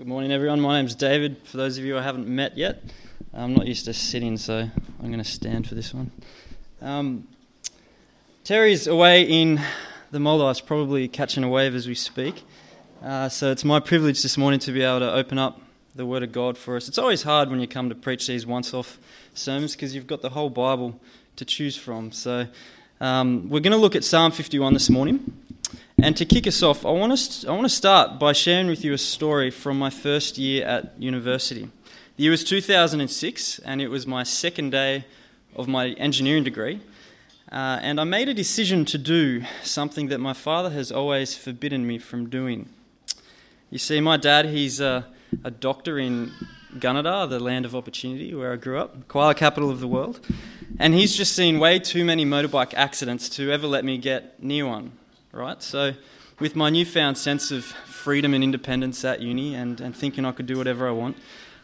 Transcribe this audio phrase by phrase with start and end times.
[0.00, 0.62] Good morning, everyone.
[0.62, 1.36] My name's David.
[1.44, 2.82] For those of you I haven't met yet,
[3.34, 6.10] I'm not used to sitting, so I'm going to stand for this one.
[6.80, 7.28] Um,
[8.42, 9.60] Terry's away in
[10.10, 12.44] the Maldives, probably catching a wave as we speak.
[13.04, 15.60] Uh, so it's my privilege this morning to be able to open up
[15.94, 16.88] the Word of God for us.
[16.88, 18.98] It's always hard when you come to preach these once off
[19.34, 20.98] sermons because you've got the whole Bible
[21.36, 22.10] to choose from.
[22.10, 22.46] So
[23.02, 25.49] um, we're going to look at Psalm 51 this morning.
[26.02, 28.82] And to kick us off, I want, to, I want to start by sharing with
[28.82, 31.68] you a story from my first year at university.
[32.16, 35.04] The year was 2006, and it was my second day
[35.54, 36.80] of my engineering degree.
[37.52, 41.86] Uh, and I made a decision to do something that my father has always forbidden
[41.86, 42.70] me from doing.
[43.68, 45.06] You see, my dad, he's a,
[45.44, 46.32] a doctor in
[46.76, 50.26] Gunnedah, the land of opportunity, where I grew up, koala capital of the world.
[50.78, 54.66] And he's just seen way too many motorbike accidents to ever let me get near
[54.66, 54.92] one
[55.32, 55.62] right?
[55.62, 55.94] So,
[56.38, 60.46] with my newfound sense of freedom and independence at uni and, and thinking I could
[60.46, 61.16] do whatever I want,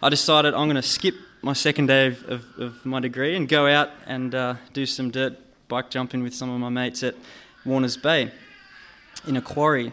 [0.02, 3.48] I decided I'm going to skip my second day of, of, of, my degree and
[3.48, 7.14] go out and uh, do some dirt bike jumping with some of my mates at
[7.64, 8.30] Warners Bay
[9.26, 9.92] in a quarry.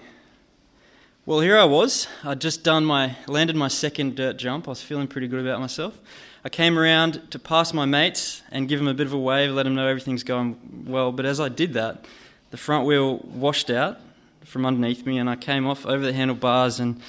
[1.25, 2.07] Well, here I was.
[2.23, 4.67] I'd just done my landed my second dirt jump.
[4.67, 6.01] I was feeling pretty good about myself.
[6.43, 9.51] I came around to pass my mates and give them a bit of a wave,
[9.51, 11.13] let them know everything's going well.
[11.13, 12.05] But as I did that,
[12.53, 13.99] the front wheel washed out
[14.45, 16.79] from underneath me, and I came off over the handlebars.
[16.79, 17.01] And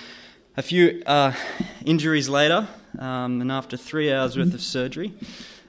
[0.57, 1.35] a few uh,
[1.85, 2.67] injuries later,
[2.99, 5.13] um, and after three hours worth of surgery,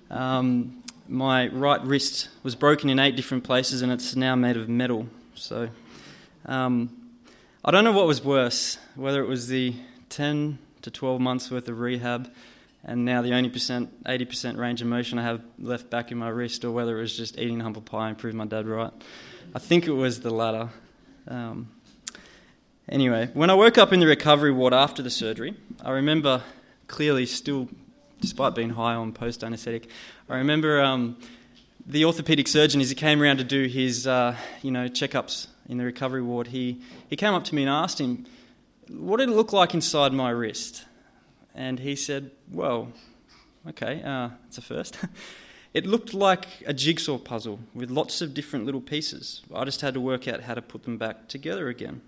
[0.10, 4.70] um, my right wrist was broken in eight different places, and it's now made of
[4.70, 5.08] metal.
[5.34, 5.68] So
[6.46, 6.90] um,
[7.66, 9.76] I don't know what was worse, whether it was the
[10.08, 12.32] 10 to 12 months worth of rehab
[12.86, 16.30] and now the only percent, 80% range of motion I have left back in my
[16.30, 18.92] wrist, or whether it was just eating humble pie and prove my dad right.
[19.56, 20.70] I think it was the latter.
[21.28, 21.70] Um,
[22.88, 26.44] anyway, when I woke up in the recovery ward after the surgery, I remember
[26.88, 27.70] clearly still,
[28.22, 29.90] despite being high on post anaesthetic,
[30.30, 31.18] I remember um,
[31.88, 35.80] the orthopedic surgeon, as he came around to do his, uh, you know, checkups in
[35.80, 38.28] the recovery ward, he, he came up to me and asked him,
[38.90, 40.85] what did it look like inside my wrist?
[41.56, 42.92] And he said, well,
[43.70, 44.98] okay, uh, it's a first.
[45.76, 49.42] It looked like a jigsaw puzzle with lots of different little pieces.
[49.54, 52.02] I just had to work out how to put them back together again.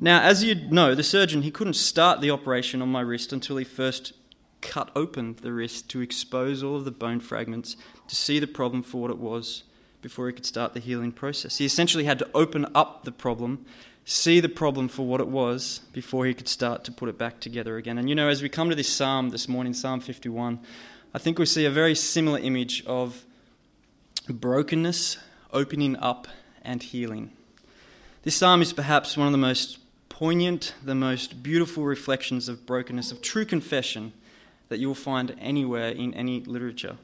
[0.00, 3.56] Now, as you know, the surgeon he couldn't start the operation on my wrist until
[3.56, 4.14] he first
[4.60, 7.76] cut open the wrist to expose all of the bone fragments
[8.08, 9.62] to see the problem for what it was
[10.02, 11.58] before he could start the healing process.
[11.58, 13.64] He essentially had to open up the problem,
[14.10, 17.38] see the problem for what it was before he could start to put it back
[17.38, 17.96] together again.
[17.96, 20.58] And you know, as we come to this psalm this morning, Psalm 51,
[21.14, 23.24] I think we see a very similar image of
[24.28, 25.16] brokenness,
[25.52, 26.26] opening up,
[26.62, 27.30] and healing.
[28.24, 29.78] This psalm is perhaps one of the most
[30.08, 34.12] poignant, the most beautiful reflections of brokenness, of true confession
[34.70, 36.96] that you will find anywhere in any literature.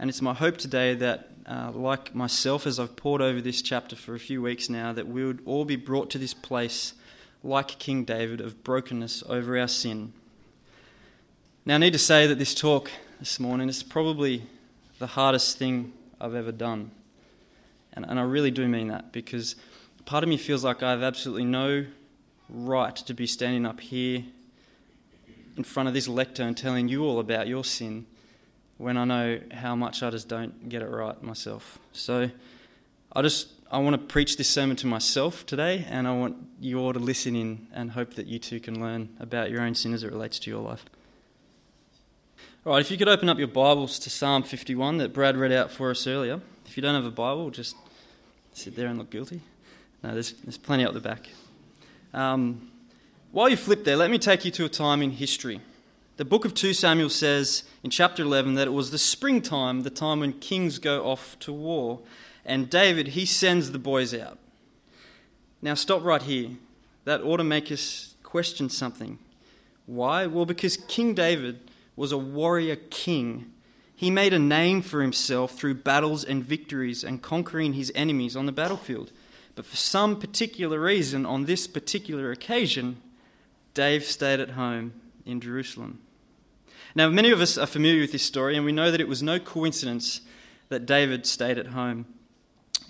[0.00, 3.94] And it's my hope today that, uh, like myself, as I've pored over this chapter
[3.94, 6.94] for a few weeks now, that we would all be brought to this place,
[7.44, 10.14] like King David, of brokenness over our sin
[11.66, 14.42] now, I need to say that this talk this morning is probably
[14.98, 16.90] the hardest thing I've ever done.
[17.92, 19.56] And, and I really do mean that because
[20.06, 21.84] part of me feels like I have absolutely no
[22.48, 24.24] right to be standing up here
[25.58, 28.06] in front of this lectern telling you all about your sin
[28.80, 31.78] when I know how much I just don't get it right myself.
[31.92, 32.30] So
[33.12, 36.80] I just I want to preach this sermon to myself today and I want you
[36.80, 39.92] all to listen in and hope that you too can learn about your own sin
[39.92, 40.86] as it relates to your life.
[42.64, 45.52] All right, if you could open up your Bibles to Psalm 51 that Brad read
[45.52, 46.40] out for us earlier.
[46.64, 47.76] If you don't have a Bible, just
[48.54, 49.42] sit there and look guilty.
[50.02, 51.28] No, there's, there's plenty up the back.
[52.14, 52.70] Um,
[53.30, 55.60] while you flip there, let me take you to a time in history.
[56.20, 59.88] The book of 2 Samuel says in chapter 11 that it was the springtime, the
[59.88, 62.00] time when kings go off to war,
[62.44, 64.38] and David, he sends the boys out.
[65.62, 66.50] Now, stop right here.
[67.06, 69.18] That ought to make us question something.
[69.86, 70.26] Why?
[70.26, 73.50] Well, because King David was a warrior king.
[73.96, 78.44] He made a name for himself through battles and victories and conquering his enemies on
[78.44, 79.10] the battlefield.
[79.54, 83.00] But for some particular reason, on this particular occasion,
[83.72, 84.92] Dave stayed at home
[85.24, 86.00] in Jerusalem.
[86.94, 89.22] Now, many of us are familiar with this story, and we know that it was
[89.22, 90.22] no coincidence
[90.68, 92.06] that David stayed at home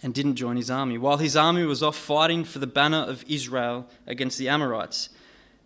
[0.02, 0.97] and didn't join his army.
[0.97, 5.11] While his army was off fighting for the banner of Israel against the Amorites,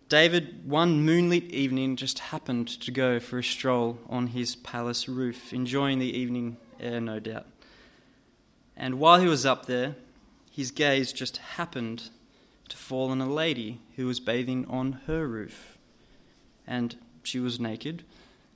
[0.09, 5.51] David, one moonlit evening, just happened to go for a stroll on his palace roof,
[5.51, 7.47] enjoying the evening air, no doubt.
[8.77, 9.95] And while he was up there,
[10.51, 12.09] his gaze just happened
[12.69, 15.77] to fall on a lady who was bathing on her roof.
[16.67, 18.03] And she was naked,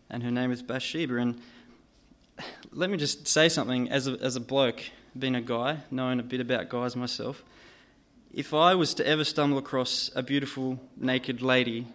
[0.10, 1.18] and her name was Bathsheba.
[1.18, 1.40] And
[2.72, 4.84] let me just say something as a, as a bloke,
[5.18, 7.44] being a guy, knowing a bit about guys myself.
[8.34, 11.88] If I was to ever stumble across a beautiful naked lady,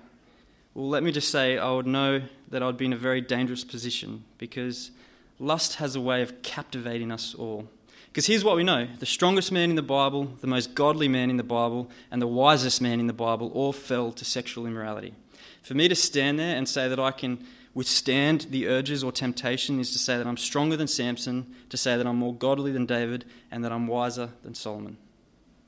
[0.74, 3.62] well, let me just say I would know that I'd be in a very dangerous
[3.62, 4.90] position because
[5.38, 7.68] lust has a way of captivating us all.
[8.08, 11.30] Because here's what we know the strongest man in the Bible, the most godly man
[11.30, 15.14] in the Bible, and the wisest man in the Bible all fell to sexual immorality.
[15.62, 17.44] For me to stand there and say that I can
[17.74, 21.96] withstand the urges or temptation is to say that I'm stronger than Samson, to say
[21.96, 24.96] that I'm more godly than David, and that I'm wiser than Solomon.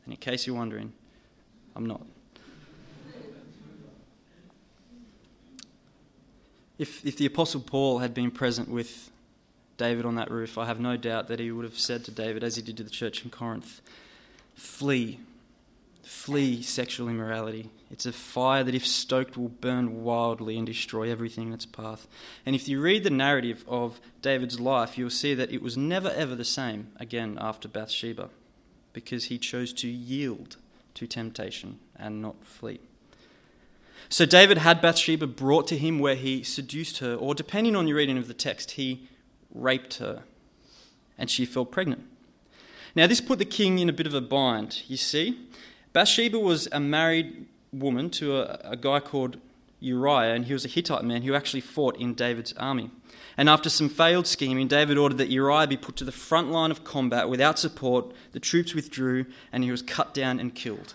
[0.04, 0.92] And in case you're wondering,
[1.74, 2.02] I'm not.
[6.78, 9.10] If, if the Apostle Paul had been present with
[9.78, 12.44] David on that roof, I have no doubt that he would have said to David,
[12.44, 13.80] as he did to the church in Corinth,
[14.54, 15.20] Flee,
[16.06, 17.70] flee sexual immorality.
[17.90, 22.06] It's a fire that, if stoked, will burn wildly and destroy everything in its path.
[22.44, 26.10] And if you read the narrative of David's life, you'll see that it was never
[26.10, 28.30] ever the same again after Bathsheba,
[28.92, 30.56] because he chose to yield
[30.94, 32.80] to temptation and not flee.
[34.08, 37.96] So David had Bathsheba brought to him where he seduced her, or depending on your
[37.96, 39.08] reading of the text, he
[39.52, 40.22] raped her,
[41.18, 42.04] and she fell pregnant.
[42.94, 45.38] Now, this put the king in a bit of a bind, you see.
[45.96, 49.38] Bathsheba was a married woman to a, a guy called
[49.80, 52.90] Uriah, and he was a Hittite man who actually fought in David's army.
[53.38, 56.70] And after some failed scheming, David ordered that Uriah be put to the front line
[56.70, 58.12] of combat without support.
[58.32, 60.92] The troops withdrew, and he was cut down and killed.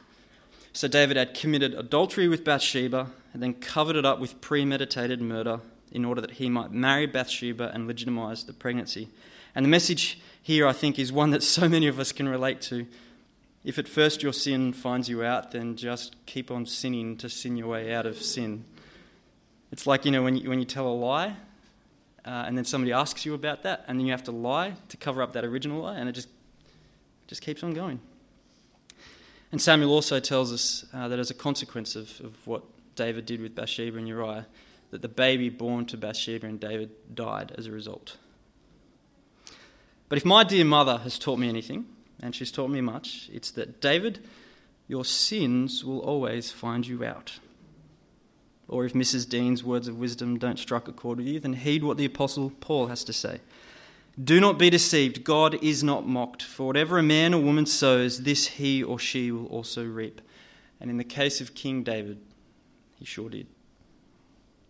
[0.71, 5.61] So David had committed adultery with Bathsheba and then covered it up with premeditated murder
[5.91, 9.09] in order that he might marry Bathsheba and legitimize the pregnancy.
[9.55, 12.61] And the message here, I think, is one that so many of us can relate
[12.61, 12.85] to.
[13.63, 17.57] If at first your sin finds you out, then just keep on sinning to sin
[17.57, 18.65] your way out of sin.
[19.71, 21.35] It's like, you know, when you, when you tell a lie
[22.25, 24.97] uh, and then somebody asks you about that, and then you have to lie to
[24.97, 26.29] cover up that original lie, and it just,
[27.27, 27.99] just keeps on going.
[29.51, 32.63] And Samuel also tells us uh, that as a consequence of, of what
[32.95, 34.47] David did with Bathsheba and Uriah,
[34.91, 38.17] that the baby born to Bathsheba and David died as a result.
[40.09, 41.85] But if my dear mother has taught me anything,
[42.21, 44.19] and she's taught me much, it's that David,
[44.87, 47.39] your sins will always find you out.
[48.67, 49.27] Or if Mrs.
[49.27, 52.51] Deane's words of wisdom don't strike a chord with you, then heed what the Apostle
[52.61, 53.41] Paul has to say.
[54.21, 55.23] Do not be deceived.
[55.23, 56.43] God is not mocked.
[56.43, 60.21] For whatever a man or woman sows, this he or she will also reap.
[60.79, 62.19] And in the case of King David,
[62.97, 63.47] he sure did.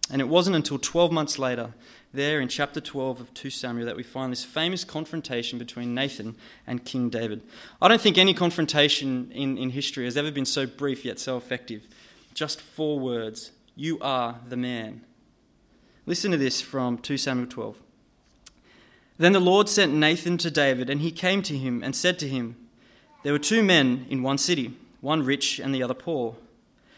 [0.10, 1.74] And it wasn't until 12 months later,
[2.14, 6.36] there in chapter 12 of 2 Samuel, that we find this famous confrontation between Nathan
[6.68, 7.42] and King David.
[7.82, 11.38] I don't think any confrontation in, in history has ever been so brief yet so
[11.38, 11.88] effective.
[12.34, 15.02] Just four words You are the man.
[16.06, 17.78] Listen to this from 2 Samuel 12.
[19.18, 22.28] Then the Lord sent Nathan to David, and he came to him and said to
[22.28, 22.56] him,
[23.24, 26.36] There were two men in one city, one rich and the other poor.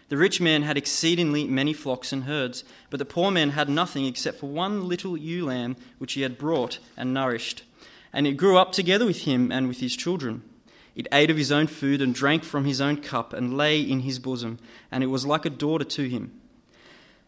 [0.10, 4.06] The rich man had exceedingly many flocks and herds, but the poor man had nothing
[4.06, 7.64] except for one little ewe lamb which he had brought and nourished.
[8.12, 10.44] And it grew up together with him and with his children.
[10.96, 14.02] It ate of his own food and drank from his own cup and lay in
[14.02, 14.60] his bosom,
[14.92, 16.40] and it was like a daughter to him.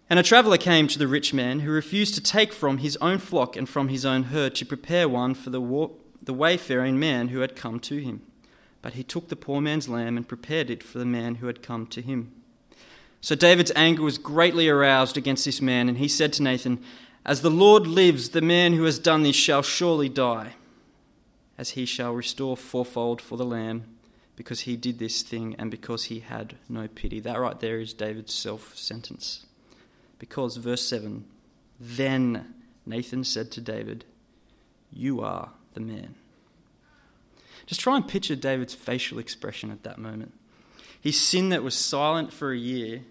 [0.08, 3.18] And a traveller came to the rich man, who refused to take from his own
[3.18, 5.92] flock and from his own herd to prepare one for the, war-
[6.22, 8.22] the wayfaring man who had come to him.
[8.84, 11.64] But he took the poor man's lamb and prepared it for the man who had
[11.64, 12.32] come to him.
[13.26, 16.80] So David's anger was greatly aroused against this man, and he said to Nathan,
[17.26, 20.54] As the Lord lives, the man who has done this shall surely die,
[21.58, 23.86] as he shall restore fourfold for the lamb,
[24.36, 27.20] because he did this thing and because he had no pity.
[27.20, 29.48] That right there is David's self sentence.
[30.20, 31.26] Because, verse 7
[31.80, 32.54] Then
[32.86, 34.06] Nathan said to David,
[34.94, 36.14] You are the man.
[37.66, 40.32] Just try and picture David's facial expression at that moment.
[41.02, 43.02] His sin that was silent for a year,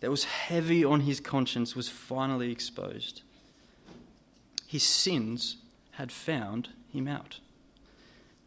[0.00, 3.22] that was heavy on his conscience, was finally exposed.
[4.66, 5.56] His sins
[5.92, 7.40] had found him out.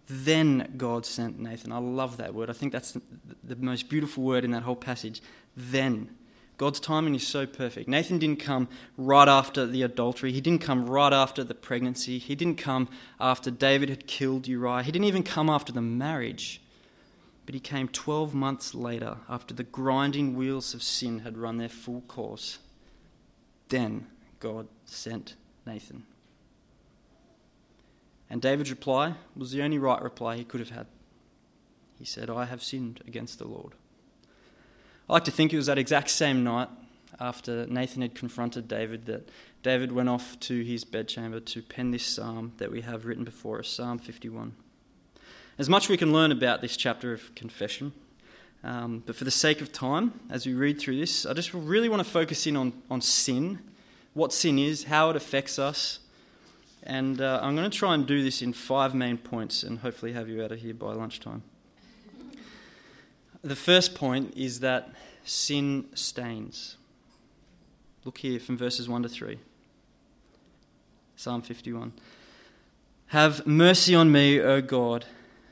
[0.08, 1.72] Then God sent Nathan.
[1.72, 2.50] I love that word.
[2.50, 2.98] I think that's
[3.44, 5.22] the, most beautiful word in that whole passage.
[5.56, 6.10] Then
[6.58, 7.88] God's timing is so perfect.
[7.88, 8.68] Nathan didn't come
[8.98, 10.32] right after the adultery.
[10.32, 12.18] He didn't come right after the pregnancy.
[12.20, 12.90] He didn't come
[13.20, 14.84] after David had killed Uriah.
[14.84, 16.62] He didn't even come after the marriage.
[17.52, 21.68] But he came 12 months later after the grinding wheels of sin had run their
[21.68, 22.60] full course.
[23.68, 24.08] Then
[24.40, 26.06] God sent Nathan.
[28.30, 30.88] And David's reply was the only right reply he could have had.
[32.00, 33.74] He said, I have sinned against the Lord.
[35.10, 36.70] I like to think it was that exact same night
[37.20, 39.28] after Nathan had confronted David that
[39.62, 43.60] David went off to his bedchamber to pen this psalm that we have written before
[43.60, 44.56] us, Psalm 51.
[45.62, 47.94] There's much we can learn about this chapter of confession,
[48.64, 51.88] um, but for the sake of time, as we read through this, I just really
[51.88, 53.60] want to focus in on, on sin,
[54.16, 56.00] what sin is, how it affects us,
[56.82, 60.14] and uh, I'm going to try and do this in five main points and hopefully
[60.14, 61.44] have you out of here by lunchtime.
[63.44, 64.90] The first point is that
[65.26, 66.78] sin stains.
[68.04, 69.38] Look here from verses 1 to 3.
[71.16, 71.94] Psalm 51.
[73.10, 75.06] Have mercy on me, O God,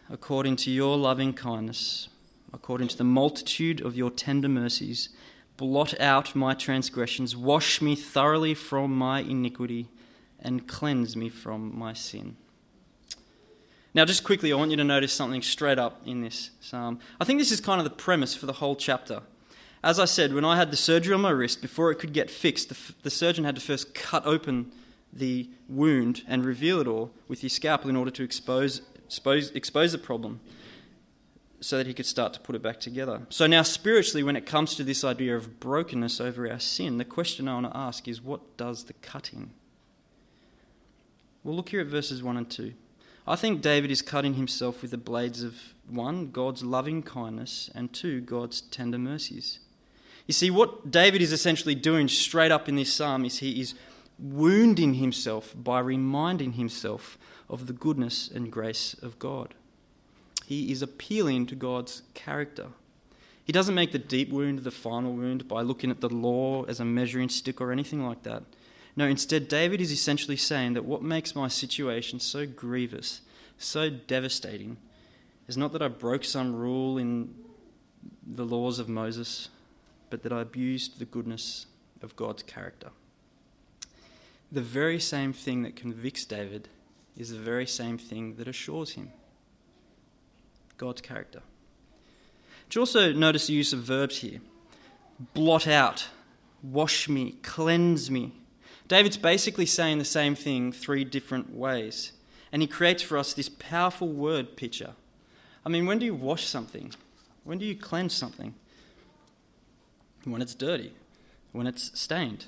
[0.10, 2.10] according to your loving kindness,
[2.54, 5.10] according to the multitude of your tender mercies.
[5.58, 9.90] Blot out my transgressions, wash me thoroughly from my iniquity,
[10.40, 12.38] and cleanse me from my sin.
[13.94, 17.00] Now, just quickly, I want you to notice something straight up in this psalm.
[17.20, 19.22] I think this is kind of the premise for the whole chapter.
[19.84, 22.30] As I said, when I had the surgery on my wrist, before it could get
[22.30, 24.72] fixed, the, the surgeon had to first cut open
[25.12, 29.92] the wound and reveal it all with his scalpel in order to expose, expose, expose
[29.92, 30.40] the problem
[31.60, 33.24] so that he could start to put it back together.
[33.30, 37.06] So now, spiritually, when it comes to this idea of brokenness over our sin, the
[37.06, 39.50] question I want to ask is what does the cutting?
[41.44, 42.74] Well, look here at verses 1 and 2.
[43.28, 47.92] I think David is cutting himself with the blades of one, God's loving kindness, and
[47.92, 49.60] two, God's tender mercies.
[50.28, 53.74] You see, what David is essentially doing straight up in this psalm is he is
[54.20, 57.18] wounding himself by reminding himself
[57.50, 59.54] of the goodness and grace of God.
[60.46, 62.68] He is appealing to God's character.
[63.44, 66.80] He doesn't make the deep wound the final wound by looking at the law as
[66.80, 68.44] a measuring stick or anything like that.
[68.96, 73.22] No, instead, David is essentially saying that what makes my situation so grievous,
[73.58, 74.78] so devastating,
[75.48, 77.34] is not that I broke some rule in
[78.26, 79.50] the laws of Moses,
[80.10, 81.66] but that I abused the goodness
[82.02, 82.90] of God's character.
[84.52, 86.70] The very same thing that convicts David
[87.20, 89.12] is the very same thing that assures him
[90.78, 91.42] God's character.
[92.70, 94.40] Did you also notice the use of verbs here?
[95.34, 96.08] Blot out,
[96.64, 98.32] wash me, cleanse me.
[98.88, 102.14] David's basically saying the same thing three different ways.
[102.52, 104.94] And he creates for us this powerful word picture.
[105.66, 106.94] I mean, when do you wash something?
[107.44, 108.56] When do you cleanse something?
[110.24, 110.94] When it's dirty,
[111.52, 112.46] when it's stained.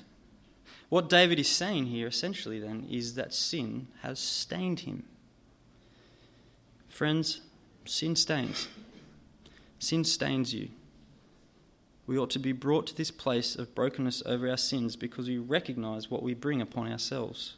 [0.92, 5.04] What David is saying here, essentially, then, is that sin has stained him.
[6.86, 7.40] Friends,
[7.86, 8.68] sin stains.
[9.78, 10.68] Sin stains you.
[12.06, 15.38] We ought to be brought to this place of brokenness over our sins because we
[15.38, 17.54] recognize what we bring upon ourselves.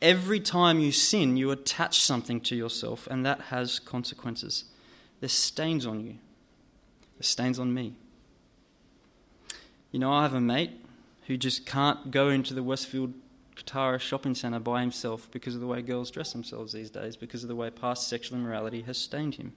[0.00, 4.62] Every time you sin, you attach something to yourself, and that has consequences.
[5.18, 6.18] There's stains on you,
[7.16, 7.94] there's stains on me.
[9.90, 10.83] You know, I have a mate
[11.26, 13.14] who just can't go into the Westfield
[13.56, 17.42] Kotara shopping centre by himself because of the way girls dress themselves these days, because
[17.42, 19.52] of the way past sexual immorality has stained him.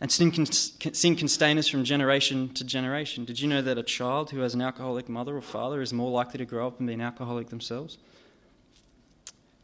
[0.00, 3.24] And sin can, sin can stain us from generation to generation.
[3.24, 6.10] Did you know that a child who has an alcoholic mother or father is more
[6.10, 7.98] likely to grow up and be an alcoholic themselves?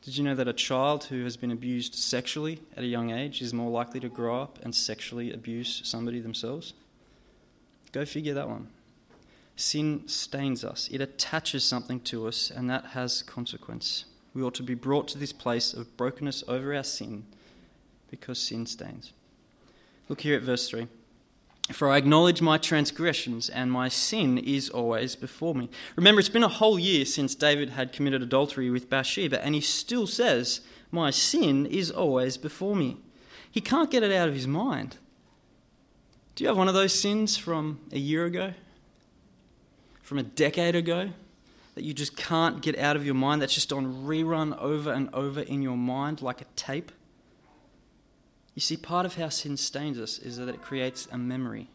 [0.02, 3.42] Did you know that a child who has been abused sexually at a young age
[3.42, 6.72] is more likely to grow up and sexually abuse somebody themselves?
[7.90, 8.68] Go figure that one.
[9.58, 14.04] Sin stains us, it attaches something to us, and that has consequence.
[14.32, 17.24] We ought to be brought to this place of brokenness over our sin
[18.08, 19.12] because sin stains.
[20.08, 20.86] Look here at verse 3.
[21.72, 25.68] For I acknowledge my transgressions, and my sin is always before me.
[25.96, 29.60] Remember, it's been a whole year since David had committed adultery with Bathsheba, and he
[29.60, 30.60] still says,
[30.92, 32.98] My sin is always before me.
[33.50, 34.98] He can't get it out of his mind.
[36.36, 38.54] Do you have one of those sins from a year ago?
[40.08, 41.10] From a decade ago
[41.74, 45.10] that you just can't get out of your mind, that's just on rerun over and
[45.12, 46.90] over in your mind like a tape?
[48.54, 51.68] You see, part of how sin stains us is that it creates a memory.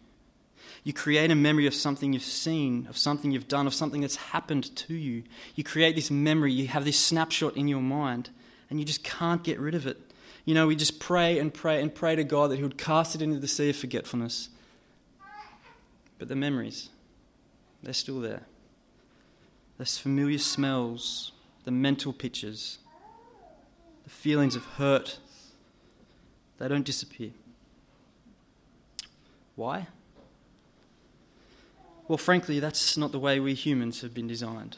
[0.84, 4.16] You create a memory of something you've seen, of something you've done, of something that's
[4.16, 5.24] happened to you.
[5.54, 8.32] You create this memory, you have this snapshot in your mind,
[8.68, 9.98] and you just can't get rid of it.
[10.44, 13.14] You know, we just pray and pray and pray to God that He would cast
[13.14, 14.50] it into the sea of forgetfulness.
[16.18, 16.90] But the memories,
[17.84, 18.44] they're still there.
[19.78, 21.32] Those familiar smells,
[21.66, 22.80] the mental pictures,
[24.04, 25.20] the feelings of hurt,
[26.58, 27.32] they don't disappear.
[29.56, 29.88] Why?
[32.08, 34.78] Well, frankly, that's not the way we humans have been designed.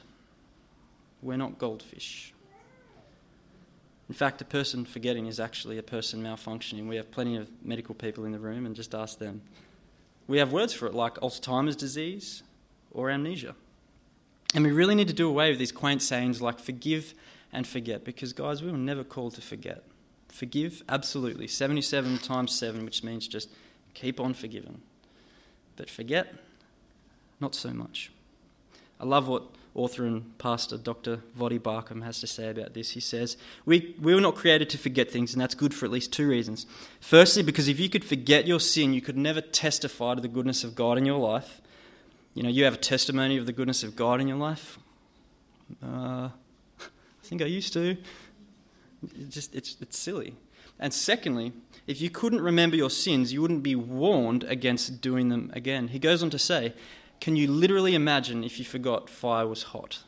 [1.21, 2.33] We're not goldfish.
[4.07, 6.87] In fact, a person forgetting is actually a person malfunctioning.
[6.87, 9.41] We have plenty of medical people in the room, and just ask them.
[10.27, 12.43] We have words for it like Alzheimer's disease
[12.95, 13.53] or amnesia.
[14.55, 17.13] And we really need to do away with these quaint sayings like forgive
[17.51, 19.83] and forget because, guys, we were never called to forget.
[20.29, 21.47] Forgive, absolutely.
[21.47, 23.49] 77 times 7, which means just
[23.93, 24.81] keep on forgiving.
[25.75, 26.33] But forget,
[27.39, 28.11] not so much.
[28.99, 31.19] I love what author and pastor Dr.
[31.37, 32.91] Voddie Baucham has to say about this.
[32.91, 33.35] He says,
[33.65, 36.29] we, we were not created to forget things, and that's good for at least two
[36.29, 36.65] reasons.
[37.01, 40.63] Firstly, because if you could forget your sin, you could never testify to the goodness
[40.63, 41.59] of God in your life.
[42.35, 44.77] You know, you have a testimony of the goodness of God in your life.
[45.81, 46.27] Uh,
[46.79, 47.97] I think I used to.
[49.29, 50.35] Just, it's, it's silly.
[50.77, 51.53] And secondly,
[51.87, 55.87] if you couldn't remember your sins, you wouldn't be warned against doing them again.
[55.87, 56.73] He goes on to say,
[57.21, 59.99] Can you literally imagine if you forgot fire was hot?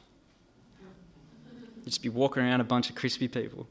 [1.78, 3.68] You'd just be walking around a bunch of crispy people.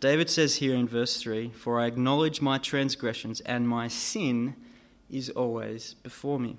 [0.00, 4.56] David says here in verse 3 For I acknowledge my transgressions, and my sin
[5.10, 6.56] is always before me.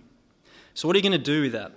[0.74, 1.72] So, what are you going to do with that?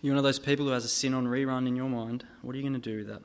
[0.00, 2.24] You're one of those people who has a sin on rerun in your mind.
[2.42, 3.22] What are you going to do with that?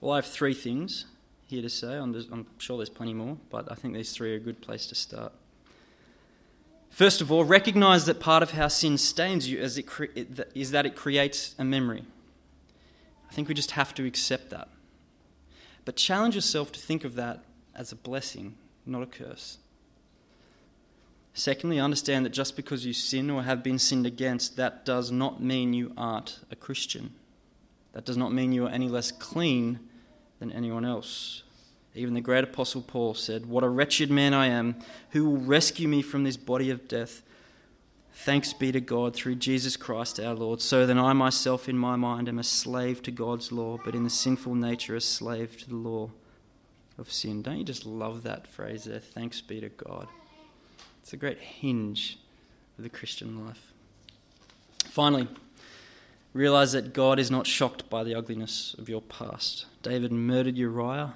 [0.00, 1.06] Well, I have three things
[1.46, 1.96] here to say.
[1.96, 4.60] I'm, just, I'm sure there's plenty more, but I think these three are a good
[4.60, 5.32] place to start.
[6.90, 10.04] First of all, recognize that part of how sin stains you is, cre-
[10.54, 12.04] is that it creates a memory.
[13.30, 14.68] I think we just have to accept that.
[15.84, 19.58] But challenge yourself to think of that as a blessing, not a curse.
[21.38, 25.42] Secondly, understand that just because you sin or have been sinned against, that does not
[25.42, 27.12] mean you aren't a Christian.
[27.92, 29.80] That does not mean you are any less clean
[30.38, 31.42] than anyone else.
[31.94, 34.76] Even the great apostle Paul said, What a wretched man I am!
[35.10, 37.22] Who will rescue me from this body of death?
[38.14, 40.62] Thanks be to God through Jesus Christ our Lord.
[40.62, 44.04] So then I myself in my mind am a slave to God's law, but in
[44.04, 46.12] the sinful nature a slave to the law
[46.96, 47.42] of sin.
[47.42, 49.00] Don't you just love that phrase there?
[49.00, 50.08] Thanks be to God.
[51.06, 52.18] It's a great hinge
[52.76, 53.72] of the Christian life.
[54.86, 55.28] Finally,
[56.32, 59.66] realize that God is not shocked by the ugliness of your past.
[59.82, 61.14] David murdered Uriah,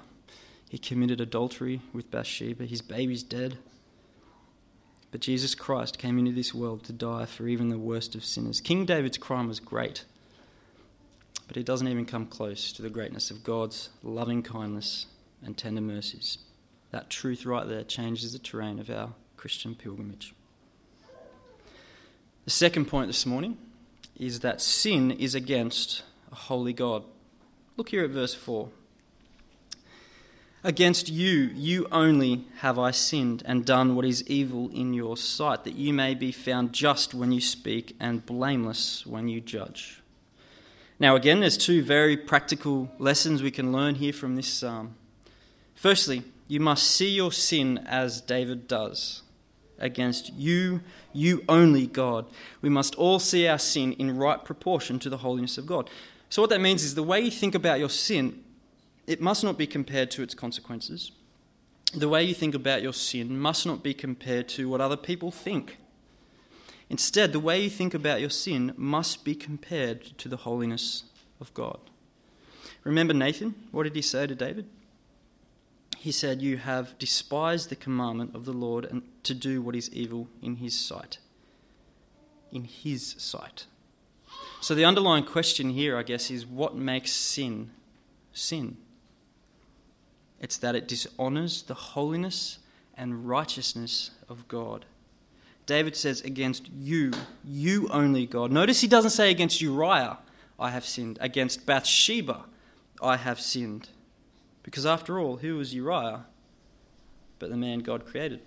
[0.69, 3.57] he committed adultery with Bathsheba, his baby's dead.
[5.11, 8.61] But Jesus Christ came into this world to die for even the worst of sinners.
[8.61, 10.05] King David's crime was great,
[11.49, 15.07] but it doesn't even come close to the greatness of God's loving kindness
[15.43, 16.37] and tender mercies.
[16.91, 20.35] That truth right there changes the terrain of our Christian pilgrimage.
[22.45, 23.57] The second point this morning
[24.15, 27.03] is that sin is against a holy God.
[27.75, 28.69] Look here at verse 4.
[30.63, 35.63] Against you, you only have I sinned and done what is evil in your sight,
[35.63, 40.03] that you may be found just when you speak and blameless when you judge.
[40.99, 44.93] Now, again, there's two very practical lessons we can learn here from this psalm.
[45.73, 49.23] Firstly, you must see your sin as David does
[49.81, 50.81] against you,
[51.13, 52.25] you only, God.
[52.61, 55.89] We must all see our sin in right proportion to the holiness of God.
[56.29, 58.43] So, what that means is the way you think about your sin,
[59.07, 61.11] it must not be compared to its consequences.
[61.93, 65.29] The way you think about your sin must not be compared to what other people
[65.29, 65.77] think.
[66.89, 71.03] Instead, the way you think about your sin must be compared to the holiness
[71.39, 71.79] of God.
[72.83, 73.55] Remember Nathan?
[73.71, 74.67] What did he say to David?
[76.01, 79.93] He said, You have despised the commandment of the Lord and to do what is
[79.93, 81.19] evil in his sight.
[82.51, 83.67] In his sight.
[84.61, 87.69] So the underlying question here, I guess, is what makes sin
[88.33, 88.77] sin?
[90.39, 92.57] It's that it dishonors the holiness
[92.97, 94.85] and righteousness of God.
[95.67, 97.11] David says, Against you,
[97.45, 98.51] you only, God.
[98.51, 100.17] Notice he doesn't say against Uriah,
[100.59, 101.19] I have sinned.
[101.21, 102.45] Against Bathsheba,
[103.03, 103.89] I have sinned.
[104.63, 106.25] Because after all, who was Uriah
[107.39, 108.41] but the man God created?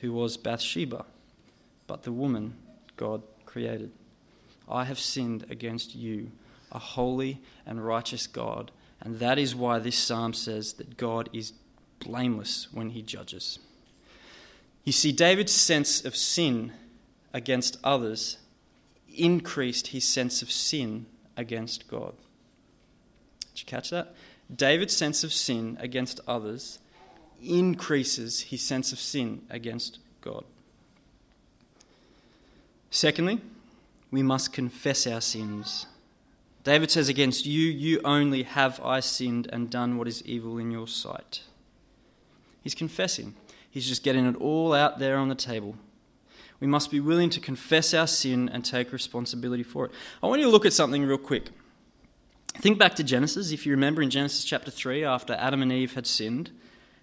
[0.00, 1.04] Who was Bathsheba
[1.86, 2.54] but the woman
[2.96, 3.92] God created?
[4.68, 6.30] I have sinned against you,
[6.72, 11.52] a holy and righteous God, and that is why this psalm says that God is
[12.00, 13.58] blameless when he judges.
[14.84, 16.72] You see, David's sense of sin
[17.32, 18.38] against others
[19.14, 21.06] increased his sense of sin
[21.36, 22.14] against God.
[23.52, 24.14] Did you catch that?
[24.54, 26.78] David's sense of sin against others
[27.42, 30.44] increases his sense of sin against God.
[32.90, 33.40] Secondly,
[34.10, 35.86] we must confess our sins.
[36.64, 40.70] David says, Against you, you only have I sinned and done what is evil in
[40.70, 41.42] your sight.
[42.62, 43.34] He's confessing,
[43.70, 45.76] he's just getting it all out there on the table.
[46.58, 49.92] We must be willing to confess our sin and take responsibility for it.
[50.22, 51.50] I want you to look at something real quick.
[52.60, 53.52] Think back to Genesis.
[53.52, 56.50] If you remember in Genesis chapter 3, after Adam and Eve had sinned,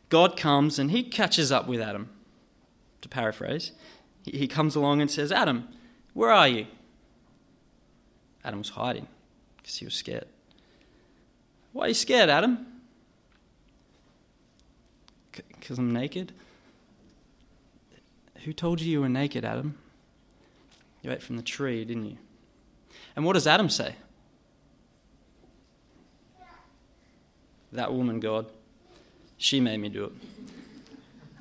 [0.09, 2.09] God comes and he catches up with Adam,
[3.01, 3.71] to paraphrase.
[4.25, 5.67] He comes along and says, Adam,
[6.13, 6.67] where are you?
[8.43, 9.07] Adam was hiding
[9.57, 10.25] because he was scared.
[11.71, 12.65] Why are you scared, Adam?
[15.31, 16.33] Because I'm naked?
[18.43, 19.77] Who told you you were naked, Adam?
[21.01, 22.17] You ate from the tree, didn't you?
[23.15, 23.95] And what does Adam say?
[27.73, 28.45] That woman, God,
[29.37, 30.11] she made me do it.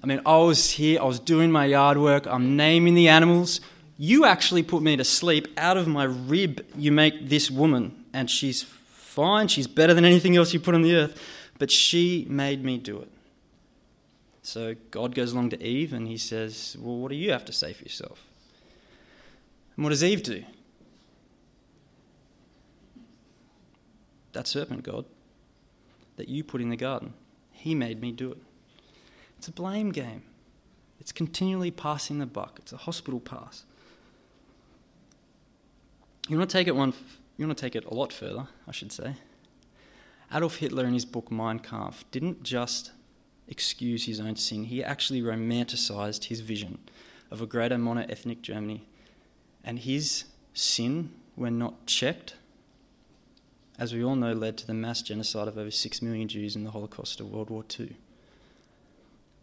[0.03, 3.61] I mean, I was here, I was doing my yard work, I'm naming the animals.
[3.99, 5.47] You actually put me to sleep.
[5.57, 10.37] Out of my rib, you make this woman, and she's fine, she's better than anything
[10.37, 11.23] else you put on the earth,
[11.59, 13.09] but she made me do it.
[14.43, 17.53] So God goes along to Eve and he says, Well, what do you have to
[17.53, 18.27] say for yourself?
[19.77, 20.43] And what does Eve do?
[24.33, 25.05] That serpent, God,
[26.17, 27.15] that you put in the garden,
[27.51, 28.39] he made me do it.
[29.39, 30.23] It's a blame game.
[31.01, 32.59] It's continually passing the buck.
[32.61, 33.65] It's a hospital pass.
[36.29, 36.95] You want to take it one
[37.37, 39.17] you want to take it a lot further, I should say.
[40.33, 42.93] Adolf Hitler in his book Mein Kampf didn't just
[43.49, 46.79] excuse his own sin, he actually romanticized his vision
[47.31, 48.87] of a greater mono-ethnic Germany.
[49.65, 52.35] And his sin, when not checked,
[53.79, 56.65] as we all know, led to the mass genocide of over 6 million Jews in
[56.65, 57.97] the Holocaust of World War II.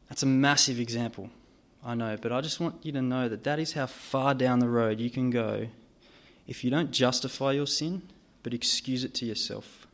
[0.07, 1.29] That's a massive example,
[1.85, 4.59] I know, but I just want you to know that that is how far down
[4.59, 5.67] the road you can go
[6.47, 8.01] if you don't justify your sin,
[8.41, 9.85] but excuse it to yourself.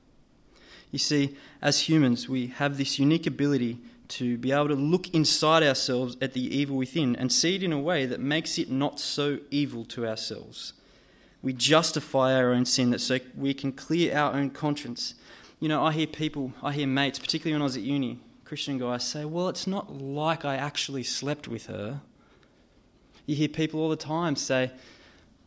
[0.91, 5.63] You see, as humans, we have this unique ability to be able to look inside
[5.63, 9.00] ourselves at the evil within and see it in a way that makes it not
[9.00, 10.74] so evil to ourselves.
[11.45, 15.13] We justify our own sin that so we can clear our own conscience.
[15.60, 18.79] You know, I hear people, I hear mates, particularly when I was at uni, Christian
[18.79, 22.01] guys say, Well, it's not like I actually slept with her.
[23.27, 24.71] You hear people all the time say,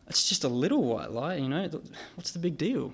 [0.07, 1.69] it's just a little white lie, you know.
[2.15, 2.93] What's the big deal?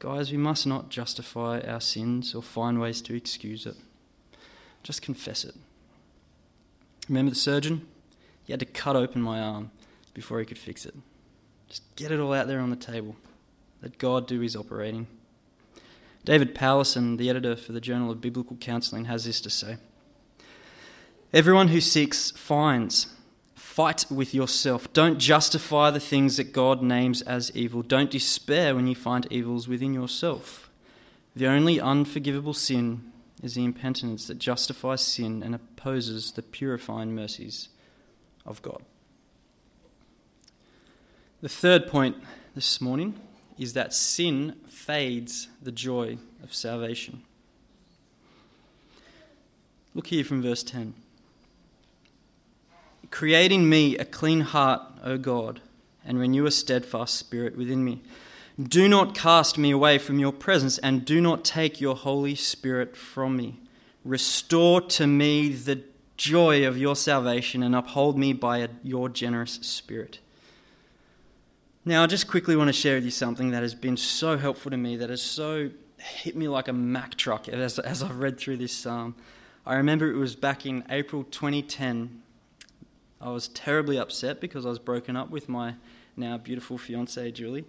[0.00, 3.76] Guys, we must not justify our sins or find ways to excuse it.
[4.82, 5.54] Just confess it.
[7.08, 7.86] Remember the surgeon?
[8.44, 9.70] He had to cut open my arm
[10.14, 10.94] before he could fix it.
[11.68, 13.16] Just get it all out there on the table.
[13.82, 15.06] Let God do his operating.
[16.24, 19.76] David Powlison, the editor for the Journal of Biblical Counseling, has this to say
[21.32, 23.08] Everyone who seeks finds.
[23.54, 24.92] Fight with yourself.
[24.92, 27.82] Don't justify the things that God names as evil.
[27.82, 30.70] Don't despair when you find evils within yourself.
[31.34, 37.68] The only unforgivable sin is the impentance that justifies sin and opposes the purifying mercies
[38.46, 38.82] of God.
[41.44, 42.16] The third point
[42.54, 43.20] this morning
[43.58, 47.20] is that sin fades the joy of salvation.
[49.94, 50.94] Look here from verse 10.
[53.10, 55.60] Create in me a clean heart, O God,
[56.02, 58.00] and renew a steadfast spirit within me.
[58.58, 62.96] Do not cast me away from your presence, and do not take your Holy Spirit
[62.96, 63.60] from me.
[64.02, 65.82] Restore to me the
[66.16, 70.20] joy of your salvation, and uphold me by your generous spirit.
[71.84, 74.70] Now, I just quickly want to share with you something that has been so helpful
[74.70, 78.38] to me, that has so hit me like a Mack truck as, as I've read
[78.38, 79.14] through this psalm.
[79.66, 82.22] I remember it was back in April 2010
[83.24, 85.76] I was terribly upset because I was broken up with my
[86.14, 87.64] now beautiful fiancee, Julie.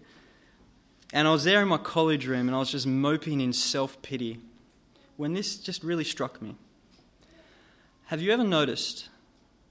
[1.13, 4.01] And I was there in my college room and I was just moping in self
[4.01, 4.39] pity
[5.15, 6.58] when this just really struck me.
[8.08, 9.08] Have you ever noticed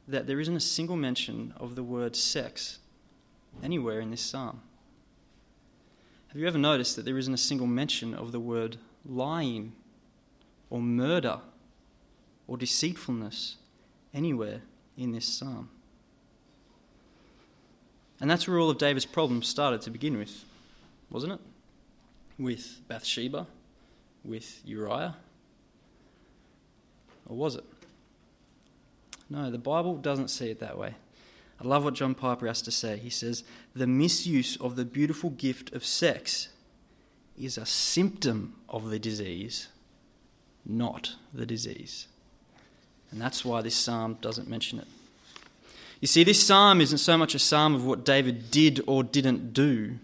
[0.09, 2.79] that there isn't a single mention of the word sex
[3.63, 4.61] anywhere in this psalm?
[6.29, 9.73] Have you ever noticed that there isn't a single mention of the word lying
[10.69, 11.41] or murder
[12.49, 13.57] or deceitfulness
[14.13, 14.63] anywhere
[14.97, 15.71] in this psalm?
[18.21, 20.45] And that's where all of David's problems started to begin with,
[21.11, 21.41] wasn't it?
[22.39, 23.47] With Bathsheba,
[24.25, 25.17] with Uriah?
[27.29, 27.65] Or was it?
[29.31, 30.95] No, the Bible doesn't see it that way.
[31.65, 32.99] I love what John Piper has to say.
[32.99, 33.43] He says,
[33.75, 36.49] The misuse of the beautiful gift of sex
[37.39, 39.69] is a symptom of the disease,
[40.67, 42.07] not the disease.
[43.11, 44.87] And that's why this psalm doesn't mention it.
[46.01, 49.55] You see, this psalm isn't so much a psalm of what David did or didn't
[49.55, 49.99] do.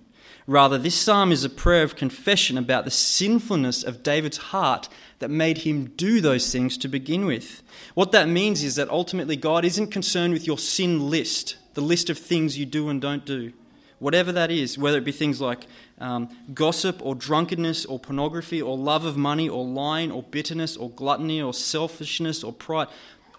[0.50, 4.88] Rather, this psalm is a prayer of confession about the sinfulness of David's heart
[5.20, 7.62] that made him do those things to begin with.
[7.94, 12.10] What that means is that ultimately God isn't concerned with your sin list, the list
[12.10, 13.52] of things you do and don't do.
[14.00, 15.66] whatever that is, whether it be things like
[16.00, 20.90] um, gossip or drunkenness or pornography or love of money or lying or bitterness or
[20.90, 22.88] gluttony or selfishness or pride,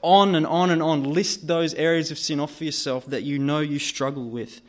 [0.01, 1.03] on and on and on.
[1.03, 4.61] List those areas of sin off for yourself that you know you struggle with.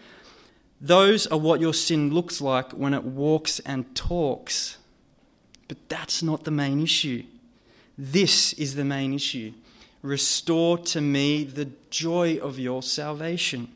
[0.83, 4.79] Those are what your sin looks like when it walks and talks.
[5.68, 7.23] But that's not the main issue.
[7.97, 9.53] This is the main issue.
[10.03, 13.68] Restore to me the joy of your salvation.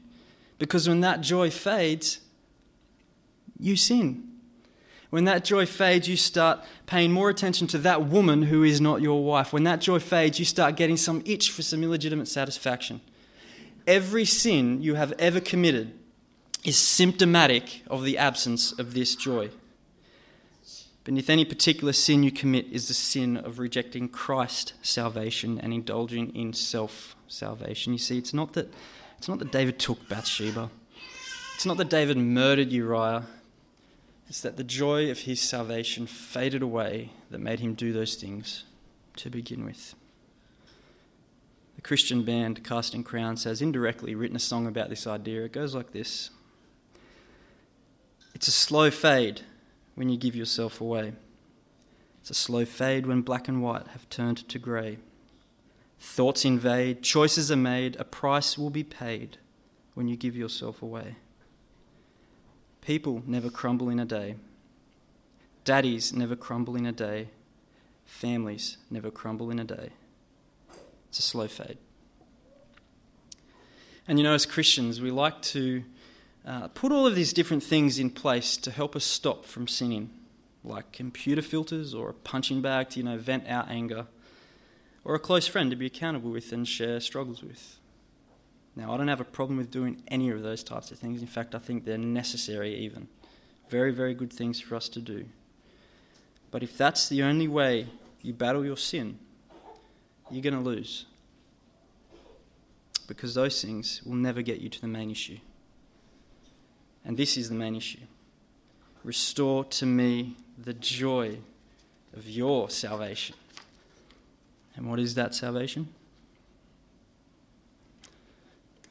[0.59, 2.19] Because when that joy fades,
[3.61, 4.25] you sin.
[5.11, 9.01] When that joy fades, you start paying more attention to that woman who is not
[9.01, 9.53] your wife.
[9.53, 13.01] When that joy fades, you start getting some itch for some illegitimate satisfaction.
[13.87, 15.93] Every sin you have ever committed
[16.67, 19.51] is symptomatic of the absence of this joy.
[21.05, 26.35] Beneath any particular sin you commit is the sin of rejecting Christ salvation and indulging
[26.35, 27.93] in self salvation.
[27.93, 28.75] You see, it's not that
[29.17, 30.69] it's not that David took Bathsheba.
[31.55, 33.27] It's not that David murdered Uriah.
[34.29, 38.65] It's that the joy of his salvation faded away that made him do those things
[39.15, 39.95] to begin with.
[41.77, 45.45] The Christian band Casting Crowns has indirectly written a song about this idea.
[45.45, 46.31] It goes like this
[48.37, 49.41] It's a slow fade
[49.95, 51.15] when you give yourself away.
[52.21, 54.99] It's a slow fade when black and white have turned to grey.
[55.99, 59.39] Thoughts invade, choices are made, a price will be paid
[59.95, 61.17] when you give yourself away.
[62.83, 64.37] People never crumble in a day.
[65.65, 67.31] Daddies never crumble in a day.
[68.05, 69.93] Families never crumble in a day.
[71.09, 71.79] It's a slow fade.
[74.07, 75.85] And you know, as Christians, we like to
[76.47, 80.11] uh, put all of these different things in place to help us stop from sinning,
[80.63, 84.07] like computer filters or a punching bag to you know vent our anger,
[85.05, 87.79] or a close friend to be accountable with and share struggles with.
[88.77, 91.23] Now, I don't have a problem with doing any of those types of things.
[91.23, 93.09] In fact, I think they're necessary, even.
[93.71, 95.25] Very, very good things for us to do.
[96.51, 97.89] But if that's the only way
[98.23, 99.19] you battle your sin,
[100.31, 101.07] you're going to lose.
[103.09, 105.39] Because those things will never get you to the main issue.
[107.07, 108.01] And this is the main issue.
[109.05, 111.39] Restore to me the joy
[112.15, 113.37] of your salvation.
[114.75, 115.89] And what is that salvation?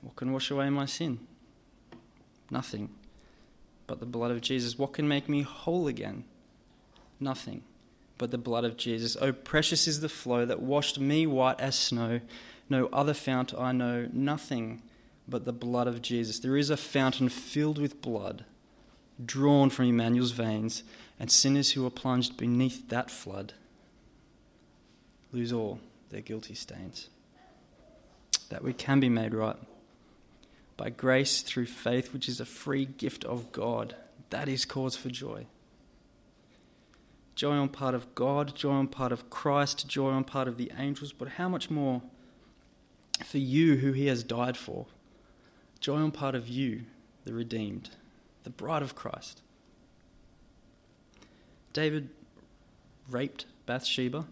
[0.02, 1.20] What can wash away my sin?
[2.50, 2.90] Nothing
[3.86, 4.80] but the blood of Jesus.
[4.80, 6.24] What can make me whole again?
[7.20, 7.64] Nothing
[8.18, 9.18] but the blood of Jesus.
[9.20, 12.22] Oh, precious is the flow that washed me white as snow.
[12.70, 14.82] No other fount I know, nothing
[15.28, 16.40] but the blood of Jesus.
[16.40, 18.46] There is a fountain filled with blood,
[19.24, 20.84] drawn from Emmanuel's veins,
[21.20, 23.54] and sinners who are plunged beneath that flood
[25.32, 27.10] lose all their guilty stains.
[28.50, 29.58] That we can be made right
[30.78, 33.96] by grace through faith, which is a free gift of God.
[34.30, 35.46] That is cause for joy.
[37.36, 40.72] Joy on part of God, joy on part of Christ, joy on part of the
[40.78, 42.02] angels, but how much more
[43.26, 44.86] for you who He has died for?
[45.86, 46.82] Joy on part of you,
[47.26, 47.92] the redeemed,
[48.44, 49.44] the bride of Christ.
[51.74, 52.10] David
[53.08, 54.26] raped Bathsheba.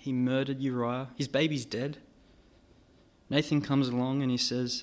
[0.00, 1.10] He murdered Uriah.
[1.16, 1.98] His baby's dead.
[3.30, 4.82] Nathan comes along and he says,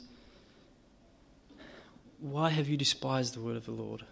[2.21, 4.05] Why have you despised the word of the Lord?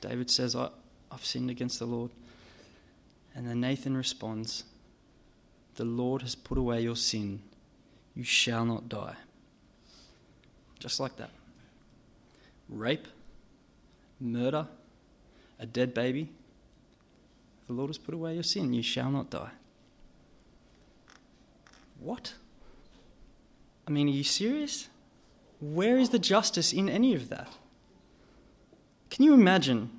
[0.00, 0.70] David says, I,
[1.08, 2.10] I've sinned against the Lord.
[3.36, 4.64] And then Nathan responds,
[5.76, 7.42] The Lord has put away your sin
[8.14, 9.16] you shall not die.
[10.78, 11.30] Just like that.
[12.68, 13.06] Rape,
[14.18, 14.66] murder,
[15.58, 16.28] a dead baby.
[17.66, 18.72] The Lord has put away your sin.
[18.72, 19.50] You shall not die.
[22.00, 22.34] What?
[23.86, 24.88] I mean, are you serious?
[25.60, 27.48] Where is the justice in any of that?
[29.10, 29.90] Can you imagine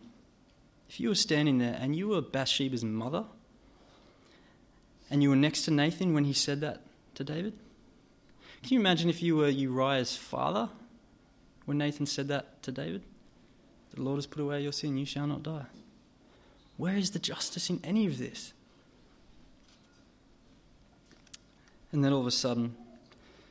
[0.89, 3.26] if you were standing there and you were Bathsheba's mother
[5.10, 6.82] and you were next to Nathan when he said that
[7.15, 7.54] to David?
[8.63, 10.69] Can you imagine if you were Uriah's father
[11.65, 13.04] when Nathan said that to David?
[13.95, 15.65] The Lord has put away your sin, you shall not die.
[16.78, 18.54] Where is the justice in any of this?
[21.91, 22.76] And then all of a sudden,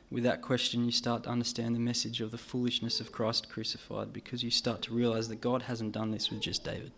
[0.09, 4.11] with that question, you start to understand the message of the foolishness of Christ crucified
[4.11, 6.91] because you start to realize that God hasn't done this with just David.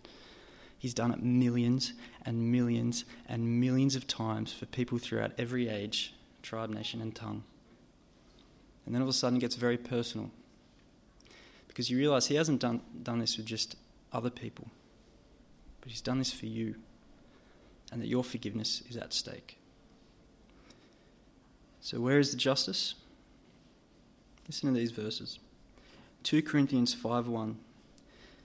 [0.78, 1.92] He's done it millions
[2.24, 7.44] and millions and millions of times for people throughout every age, tribe, nation, and tongue.
[8.86, 10.30] And then all of a sudden it gets very personal.
[11.68, 13.76] Because you realize he hasn't done, done this with just
[14.12, 14.68] other people,
[15.80, 16.76] but he's done this for you.
[17.92, 19.58] And that your forgiveness is at stake.
[21.80, 22.94] So, where is the justice?
[24.48, 25.38] Listen to these verses.
[26.22, 27.58] 2 Corinthians 5 1.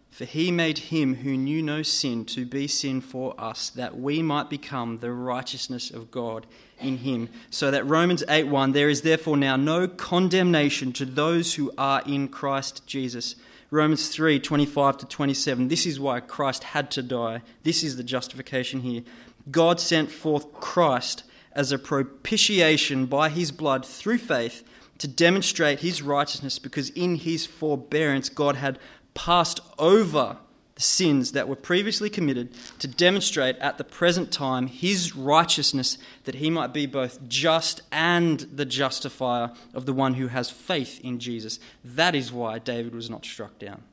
[0.10, 4.22] For he made him who knew no sin to be sin for us, that we
[4.22, 6.46] might become the righteousness of God
[6.80, 7.30] in him.
[7.50, 12.02] So that Romans 8 1, there is therefore now no condemnation to those who are
[12.06, 13.36] in Christ Jesus.
[13.72, 17.42] Romans 3 25 to 27, this is why Christ had to die.
[17.64, 19.04] This is the justification here.
[19.52, 24.64] God sent forth Christ as a propitiation by his blood through faith
[24.98, 28.78] to demonstrate his righteousness, because in his forbearance God had
[29.20, 30.38] passed over
[30.76, 36.36] the sins that were previously committed to demonstrate at the present time his righteousness, that
[36.36, 41.20] he might be both just and the justifier of the one who has faith in
[41.20, 41.60] Jesus.
[41.84, 43.84] That is why David was not struck down.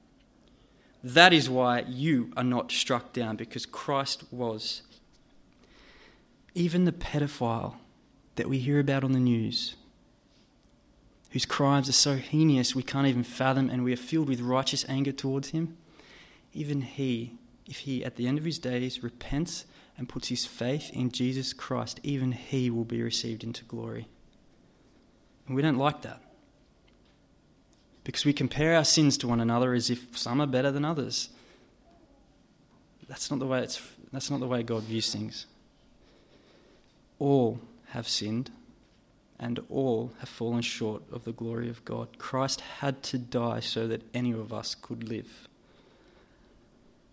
[1.02, 4.82] That is why you are not struck down, because Christ was.
[6.54, 7.74] Even the pedophile
[8.36, 9.74] that we hear about on the news,
[11.30, 14.84] whose crimes are so heinous we can't even fathom, and we are filled with righteous
[14.88, 15.76] anger towards him,
[16.52, 17.34] even he,
[17.66, 19.66] if he at the end of his days repents
[19.98, 24.08] and puts his faith in Jesus Christ, even he will be received into glory.
[25.46, 26.20] And we don't like that.
[28.04, 31.30] Because we compare our sins to one another as if some are better than others.
[33.08, 33.80] That's not the way, it's,
[34.12, 35.46] that's not the way God views things.
[37.18, 38.50] All have sinned
[39.38, 42.18] and all have fallen short of the glory of God.
[42.18, 45.48] Christ had to die so that any of us could live.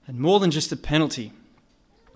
[0.07, 1.31] And more than just the penalty,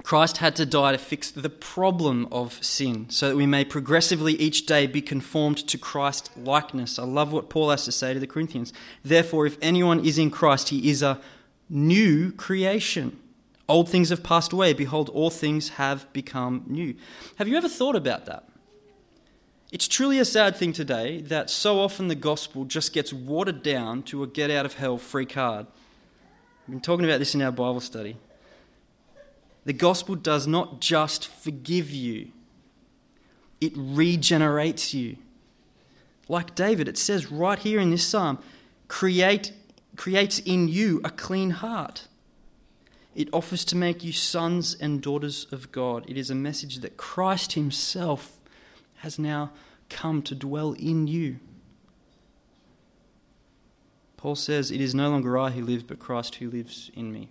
[0.03, 4.33] Christ had to die to fix the problem of sin so that we may progressively
[4.35, 6.99] each day be conformed to Christ likeness.
[6.99, 8.71] I love what Paul has to say to the Corinthians.
[9.03, 11.19] Therefore, if anyone is in Christ, he is a
[11.69, 13.19] new creation.
[13.67, 14.73] Old things have passed away.
[14.73, 16.95] Behold, all things have become new.
[17.37, 18.47] Have you ever thought about that?
[19.69, 24.03] It's truly a sad thing today that so often the gospel just gets watered down
[24.03, 25.67] to a get out of hell free card.
[26.67, 28.15] We've been talking about this in our Bible study.
[29.65, 32.31] The gospel does not just forgive you,
[33.59, 35.17] it regenerates you.
[36.29, 38.39] Like David, it says right here in this psalm
[38.87, 39.51] create,
[39.97, 42.07] creates in you a clean heart.
[43.15, 46.05] It offers to make you sons and daughters of God.
[46.07, 48.36] It is a message that Christ Himself
[48.97, 49.51] has now
[49.89, 51.39] come to dwell in you.
[54.17, 57.29] Paul says, It is no longer I who live, but Christ who lives in me.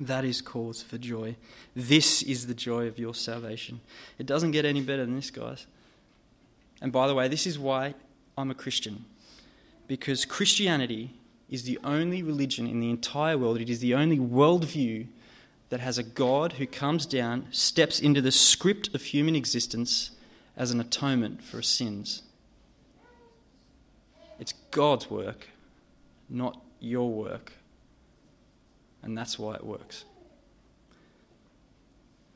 [0.00, 1.36] That is cause for joy.
[1.74, 3.80] This is the joy of your salvation.
[4.18, 5.66] It doesn't get any better than this, guys.
[6.82, 7.94] And by the way, this is why
[8.36, 9.04] I'm a Christian.
[9.86, 11.14] Because Christianity
[11.48, 15.06] is the only religion in the entire world, it is the only worldview
[15.68, 20.10] that has a God who comes down, steps into the script of human existence,
[20.56, 22.22] as an atonement for sins.
[24.38, 25.48] It's God's work,
[26.28, 27.52] not your work.
[29.02, 30.04] And that's why it works.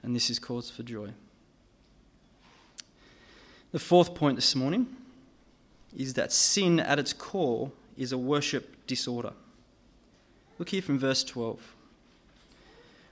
[0.03, 1.11] And this is cause for joy.
[3.73, 4.87] The fourth point this morning
[5.97, 9.33] is that sin at its core is a worship disorder.
[10.59, 11.75] Look here from verse 12.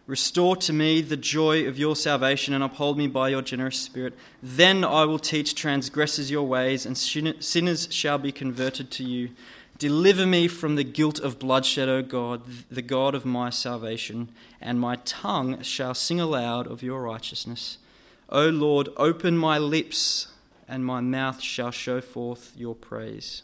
[0.06, 4.14] Restore to me the joy of your salvation and uphold me by your generous spirit.
[4.40, 9.30] Then I will teach transgressors your ways, and sinners shall be converted to you.
[9.78, 14.78] Deliver me from the guilt of bloodshed, O God, the God of my salvation, and
[14.78, 17.78] my tongue shall sing aloud of your righteousness.
[18.28, 20.28] O Lord, open my lips,
[20.68, 23.42] and my mouth shall show forth your praise.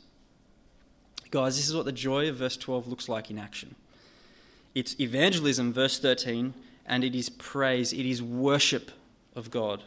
[1.32, 3.74] Guys, this is what the joy of verse 12 looks like in action.
[4.74, 6.54] It's evangelism, verse 13,
[6.86, 8.90] and it is praise, it is worship
[9.36, 9.82] of God.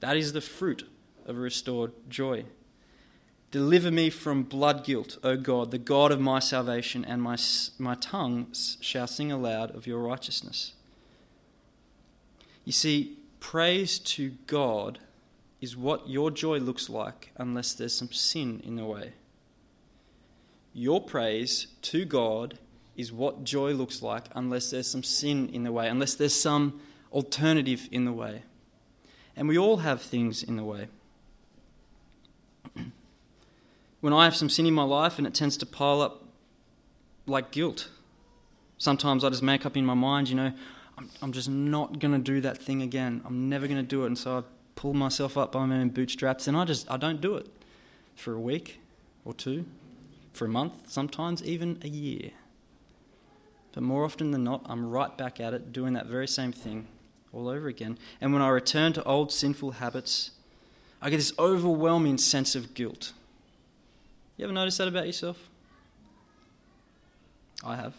[0.00, 0.88] That is the fruit
[1.26, 2.44] of restored joy.
[3.50, 7.36] Deliver me from blood guilt, O God, the God of my salvation, and my,
[7.78, 8.48] my tongue
[8.80, 10.74] shall sing aloud of your righteousness.
[12.64, 14.98] You see, praise to God
[15.60, 19.12] is what your joy looks like unless there's some sin in the way.
[20.72, 22.58] Your praise to God
[22.96, 26.80] is what joy looks like unless there's some sin in the way, unless there's some
[27.12, 28.42] alternative in the way.
[29.36, 30.88] And we all have things in the way.
[34.00, 36.24] when I have some sin in my life and it tends to pile up
[37.26, 37.88] like guilt,
[38.78, 40.52] sometimes I just make up in my mind, you know,
[40.96, 43.22] I'm, I'm just not going to do that thing again.
[43.24, 44.06] I'm never going to do it.
[44.08, 44.42] And so I
[44.76, 47.48] pull myself up by my own bootstraps and I just, I don't do it
[48.14, 48.80] for a week
[49.24, 49.64] or two,
[50.32, 52.30] for a month, sometimes even a year.
[53.74, 56.86] But more often than not, I'm right back at it, doing that very same thing
[57.32, 57.98] all over again.
[58.20, 60.30] And when I return to old sinful habits,
[61.02, 63.12] I get this overwhelming sense of guilt.
[64.36, 65.48] You ever notice that about yourself?
[67.64, 67.94] I have.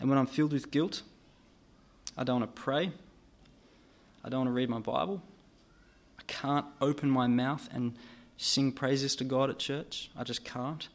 [0.00, 1.02] And when I'm filled with guilt,
[2.16, 2.92] I don't want to pray.
[4.24, 5.22] I don't want to read my Bible.
[6.18, 7.94] I can't open my mouth and
[8.38, 10.10] sing praises to God at church.
[10.16, 10.88] I just can't.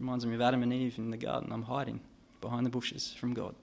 [0.00, 1.52] Reminds me of Adam and Eve in the garden.
[1.52, 2.00] I'm hiding
[2.40, 3.54] behind the bushes from God.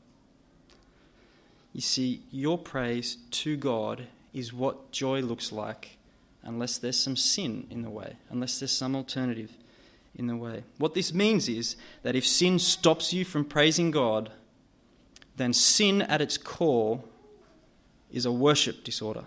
[1.74, 5.98] You see, your praise to God is what joy looks like
[6.44, 9.58] unless there's some sin in the way, unless there's some alternative
[10.16, 10.64] in the way.
[10.78, 14.32] What this means is that if sin stops you from praising God,
[15.38, 17.04] then sin at its core
[18.12, 19.24] is a worship disorder.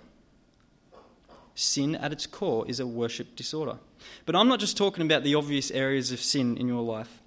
[1.56, 3.78] Sin at its core is a worship disorder.
[4.26, 7.20] But I'm not just talking about the obvious areas of sin in your life.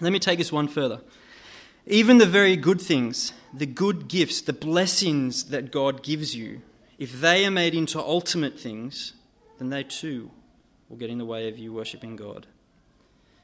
[0.00, 1.00] Let me take us one further.
[1.86, 6.62] Even the very good things, the good gifts, the blessings that God gives you,
[6.98, 9.14] if they are made into ultimate things,
[9.58, 10.30] then they too
[10.88, 12.46] will get in the way of you worshipping God.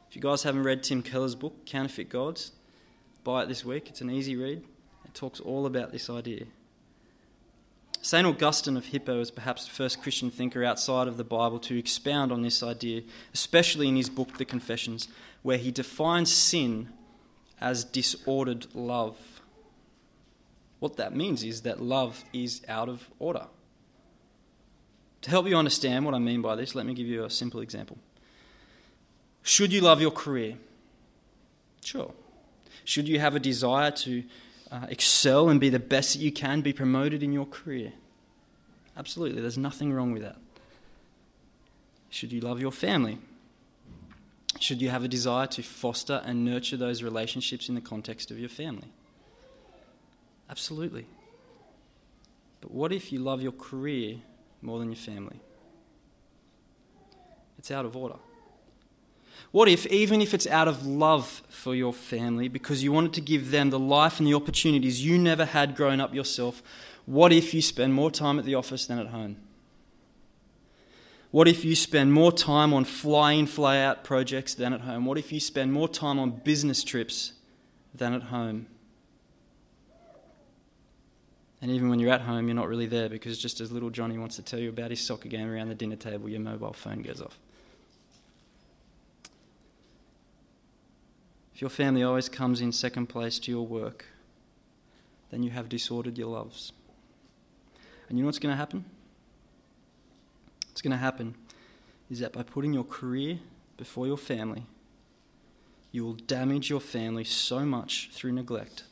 [0.08, 2.52] If you guys haven't read Tim Keller's book, Counterfeit Gods,
[3.24, 3.88] buy it this week.
[3.88, 4.62] It's an easy read.
[5.04, 6.44] It talks all about this idea.
[8.08, 8.26] St.
[8.26, 12.32] Augustine of Hippo is perhaps the first Christian thinker outside of the Bible to expound
[12.32, 13.02] on this idea,
[13.34, 15.08] especially in his book, The Confessions,
[15.42, 16.88] where he defines sin
[17.60, 19.42] as disordered love.
[20.78, 23.44] What that means is that love is out of order.
[25.20, 27.60] To help you understand what I mean by this, let me give you a simple
[27.60, 27.98] example.
[29.42, 30.56] Should you love your career?
[31.84, 32.14] Sure.
[32.84, 34.24] Should you have a desire to
[34.70, 37.92] uh, excel and be the best that you can, be promoted in your career?
[38.96, 40.36] Absolutely, there's nothing wrong with that.
[42.10, 43.18] Should you love your family?
[44.60, 48.38] Should you have a desire to foster and nurture those relationships in the context of
[48.38, 48.88] your family?
[50.50, 51.06] Absolutely.
[52.60, 54.16] But what if you love your career
[54.62, 55.40] more than your family?
[57.58, 58.16] It's out of order.
[59.50, 63.20] What if, even if it's out of love for your family, because you wanted to
[63.20, 66.62] give them the life and the opportunities you never had growing up yourself,
[67.06, 69.36] what if you spend more time at the office than at home?
[71.30, 75.04] What if you spend more time on fly in, fly out projects than at home?
[75.04, 77.32] What if you spend more time on business trips
[77.94, 78.66] than at home?
[81.60, 84.16] And even when you're at home, you're not really there because just as little Johnny
[84.16, 87.02] wants to tell you about his soccer game around the dinner table, your mobile phone
[87.02, 87.38] goes off.
[91.58, 94.04] If your family always comes in second place to your work,
[95.32, 96.70] then you have disordered your loves.
[98.08, 98.84] And you know what's going to happen?
[100.68, 101.34] What's going to happen
[102.08, 103.40] is that by putting your career
[103.76, 104.66] before your family,
[105.90, 108.84] you will damage your family so much through neglect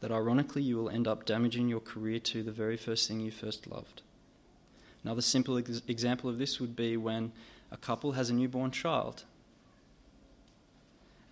[0.00, 3.30] that ironically you will end up damaging your career to the very first thing you
[3.30, 4.00] first loved.
[5.04, 7.32] Another simple ex- example of this would be when
[7.70, 9.24] a couple has a newborn child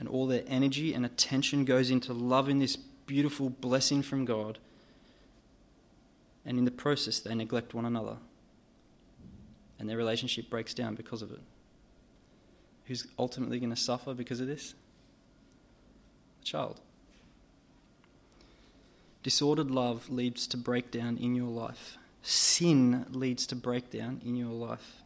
[0.03, 4.59] and all their energy and attention goes into loving this beautiful blessing from God,
[6.45, 8.17] and in the process they neglect one another
[9.79, 11.39] and their relationship breaks down because of it.
[12.87, 14.75] Who's ultimately going to suffer because of this?
[16.41, 16.81] The child.
[19.23, 21.97] Disordered love leads to breakdown in your life.
[22.23, 25.03] Sin leads to breakdown in your life.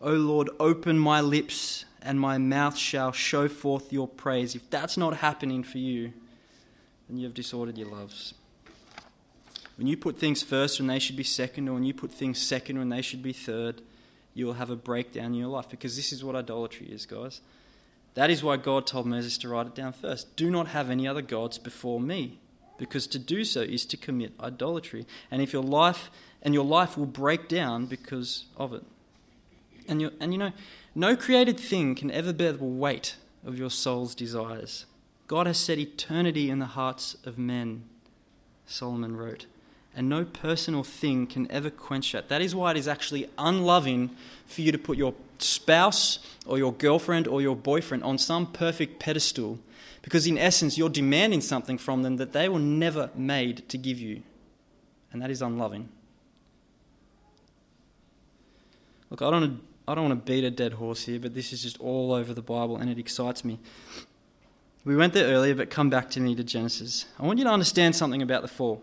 [0.00, 4.54] O Lord, open my lips, and my mouth shall show forth your praise.
[4.54, 6.12] If that's not happening for you,
[7.08, 8.34] then you have disordered your loves.
[9.76, 12.40] When you put things first when they should be second, or when you put things
[12.40, 13.80] second when they should be third,
[14.34, 17.40] you will have a breakdown in your life because this is what idolatry is, guys.
[18.14, 20.36] That is why God told Moses to write it down first.
[20.36, 22.38] Do not have any other gods before me,
[22.78, 25.06] because to do so is to commit idolatry.
[25.30, 26.10] And if your life
[26.42, 28.82] and your life will break down because of it.
[29.88, 30.52] And you and you know,
[30.94, 34.86] no created thing can ever bear the weight of your soul's desires.
[35.26, 37.84] God has set eternity in the hearts of men,
[38.66, 39.46] Solomon wrote
[39.94, 42.28] and no person or thing can ever quench that.
[42.28, 44.10] That is why it is actually unloving
[44.46, 48.98] for you to put your spouse or your girlfriend or your boyfriend on some perfect
[48.98, 49.58] pedestal,
[50.00, 53.98] because in essence, you're demanding something from them that they were never made to give
[53.98, 54.22] you,
[55.12, 55.88] and that is unloving.
[59.10, 61.62] Look, I don't, I don't want to beat a dead horse here, but this is
[61.62, 63.58] just all over the Bible and it excites me.
[64.84, 67.06] We went there earlier, but come back to me to Genesis.
[67.18, 68.82] I want you to understand something about the fall.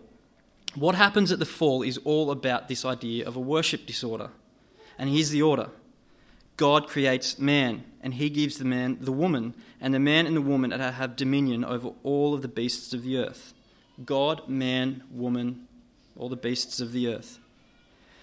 [0.74, 4.30] What happens at the fall is all about this idea of a worship disorder.
[4.98, 5.70] And here's the order
[6.56, 10.42] God creates man, and he gives the man the woman, and the man and the
[10.42, 13.52] woman have dominion over all of the beasts of the earth.
[14.04, 15.66] God, man, woman,
[16.16, 17.38] all the beasts of the earth.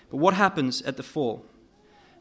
[0.09, 1.45] But what happens at the fall?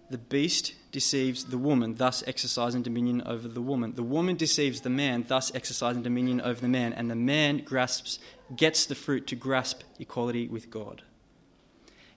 [0.08, 3.94] The beast deceives the woman, thus exercising dominion over the woman.
[3.94, 8.18] The woman deceives the man, thus exercising dominion over the man, and the man grasps,
[8.54, 11.02] gets the fruit to grasp equality with God.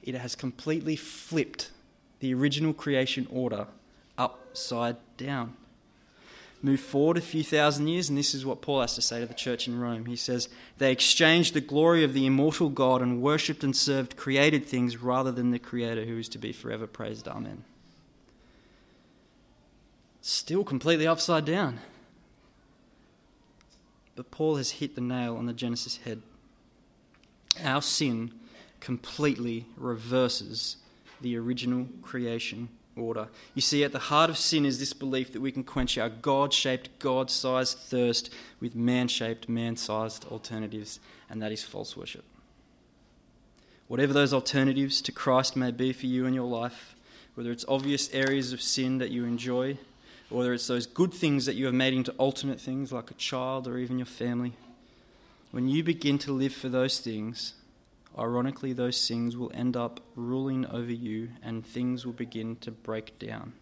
[0.04, 1.72] It has completely flipped
[2.20, 3.68] the original creation order
[4.18, 5.56] upside down.
[6.62, 9.26] Move forward a few thousand years, and this is what Paul has to say to
[9.26, 10.06] the church in Rome.
[10.06, 14.66] He says, They exchanged the glory of the immortal God and worshipped and served created
[14.66, 17.30] things rather than the Creator who is to be forever praised.
[17.30, 17.64] Amen.
[20.30, 21.80] Still completely upside down.
[24.16, 26.22] But Paul has hit the nail on the Genesis head.
[27.64, 28.32] Our sin
[28.80, 30.78] completely reverses
[31.20, 33.30] the original creation order.
[33.56, 36.10] You see, at the heart of sin is this belief that we can quench our
[36.10, 41.98] God shaped, God sized thirst with man shaped, man sized alternatives, and that is false
[41.98, 42.24] worship.
[43.88, 46.96] Whatever those alternatives to Christ may be for you in your life,
[47.34, 49.80] whether it's obvious areas of sin that you enjoy,
[50.30, 53.68] whether it's those good things that you have made into alternate things like a child
[53.68, 54.54] or even your family,
[55.52, 57.54] when you begin to live for those things,
[58.18, 63.18] ironically, those things will end up ruling over you and things will begin to break
[63.18, 63.54] down.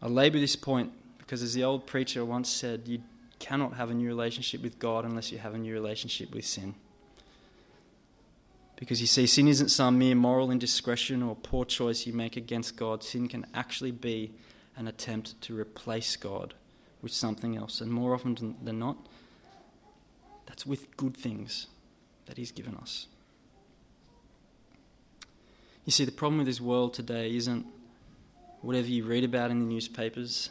[0.00, 3.02] I labour this point because, as the old preacher once said, you
[3.38, 6.74] cannot have a new relationship with God unless you have a new relationship with sin.
[8.82, 12.76] Because you see, sin isn't some mere moral indiscretion or poor choice you make against
[12.76, 13.04] God.
[13.04, 14.32] Sin can actually be
[14.76, 16.54] an attempt to replace God
[17.00, 17.80] with something else.
[17.80, 18.96] And more often than not,
[20.46, 21.68] that's with good things
[22.26, 23.06] that He's given us.
[25.84, 27.64] You see, the problem with this world today isn't
[28.62, 30.50] whatever you read about in the newspapers.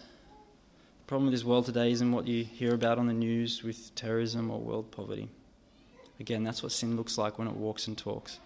[1.01, 3.93] The problem with this world today isn't what you hear about on the news with
[3.93, 5.27] terrorism or world poverty.
[6.21, 8.37] Again, that's what sin looks like when it walks and talks.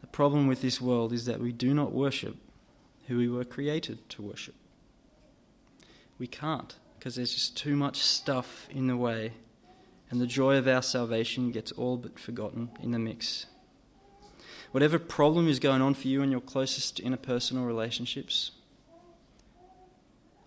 [0.00, 2.34] The problem with this world is that we do not worship
[3.08, 4.54] who we were created to worship.
[6.18, 9.32] We can't because there's just too much stuff in the way
[10.10, 13.44] and the joy of our salvation gets all but forgotten in the mix.
[14.72, 18.52] Whatever problem is going on for you in your closest interpersonal relationships,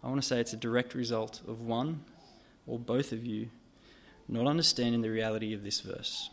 [0.03, 2.03] I want to say it's a direct result of one
[2.65, 3.51] or both of you
[4.29, 6.29] not understanding the reality of this verse.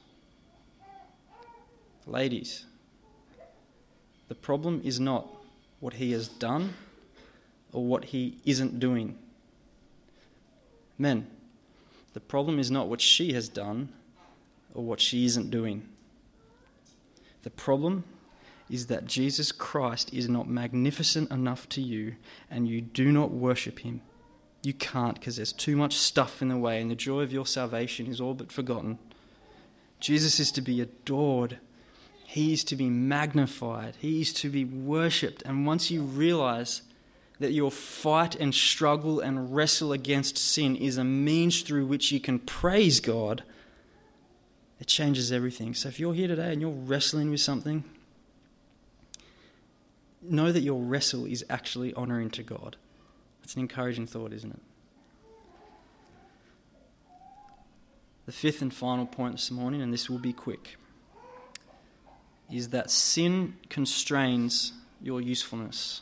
[2.07, 2.67] Ladies,
[4.29, 5.27] the problem is not
[5.81, 6.75] what he has done
[7.73, 9.19] or what he isn't doing.
[10.99, 11.27] Men,
[12.13, 13.89] the problem is not what she has done
[14.75, 15.89] or what she isn't doing.
[17.43, 18.05] The problem
[18.69, 22.17] is that Jesus Christ is not magnificent enough to you
[22.51, 24.03] and you do not worship him.
[24.63, 27.47] You can't because there's too much stuff in the way and the joy of your
[27.47, 28.99] salvation is all but forgotten.
[30.01, 31.59] Jesus is to be adored.
[32.25, 33.95] He is to be magnified.
[33.99, 35.43] He is to be worshipped.
[35.43, 36.83] And once you realize
[37.39, 42.21] that your fight and struggle and wrestle against sin is a means through which you
[42.21, 43.43] can praise God,
[44.81, 45.75] it changes everything.
[45.75, 47.85] So if you're here today and you're wrestling with something,
[50.23, 52.77] know that your wrestle is actually honoring to God.
[53.47, 54.61] That's an encouraging thought, isn't it?
[58.27, 60.75] The fifth and final point this morning, and this will be quick,
[62.51, 66.01] is that sin constrains your usefulness.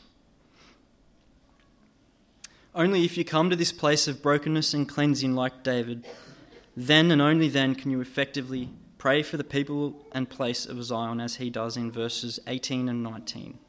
[2.73, 6.03] Only if you come to this place of brokenness and cleansing like David,
[6.75, 11.21] then and only then can you effectively pray for the people and place of Zion
[11.21, 13.59] as he does in verses 18 and 19.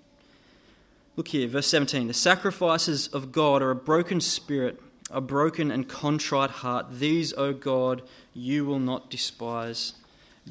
[1.17, 2.09] Look here, verse 17.
[2.09, 6.99] The sacrifices of God are a broken spirit, a broken and contrite heart.
[6.99, 8.03] These, O God,
[8.35, 9.95] you will not despise.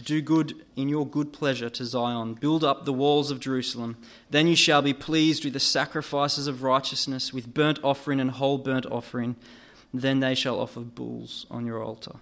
[0.01, 2.34] Do good in your good pleasure to Zion.
[2.34, 3.95] Build up the walls of Jerusalem.
[4.32, 8.57] Then you shall be pleased with the sacrifices of righteousness, with burnt offering and whole
[8.57, 9.36] burnt offering.
[9.93, 12.16] Then they shall offer bulls on your altar.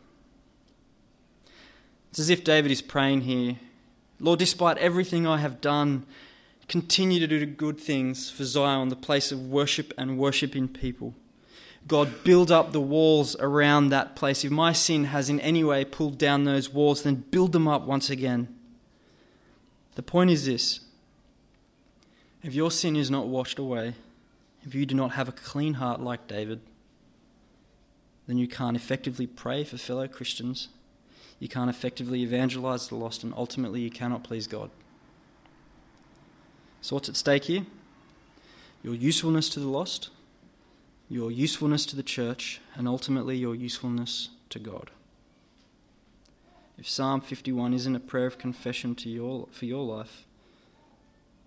[2.12, 3.58] It's as if David is praying here
[4.20, 6.06] Lord, despite everything I have done,
[6.68, 11.14] continue to do good things for Zion, the place of worship and worshiping people.
[11.88, 14.46] God, build up the walls around that place.
[14.46, 17.84] If my sin has in any way pulled down those walls, then build them up
[17.84, 18.48] once again.
[19.96, 20.80] The point is this
[22.42, 23.96] if your sin is not washed away,
[24.64, 26.62] if you do not have a clean heart like David,
[28.28, 30.70] then you can't effectively pray for fellow Christians.
[31.40, 34.70] You can't effectively evangelize the lost, and ultimately, you cannot please God.
[36.84, 37.66] So, what's at stake here?
[38.84, 40.10] Your usefulness to the lost
[41.14, 44.90] your usefulness to the church, and ultimately your usefulness to God.
[46.76, 50.26] If Psalm 51 isn't a prayer of confession to your, for your life,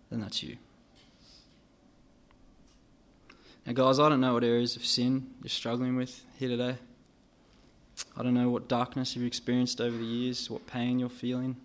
[0.08, 0.56] then that's you.
[3.66, 6.76] Now, guys, I don't know what areas of sin you're struggling with here today.
[8.16, 11.56] I don't know what darkness you've experienced over the years, what pain you're feeling.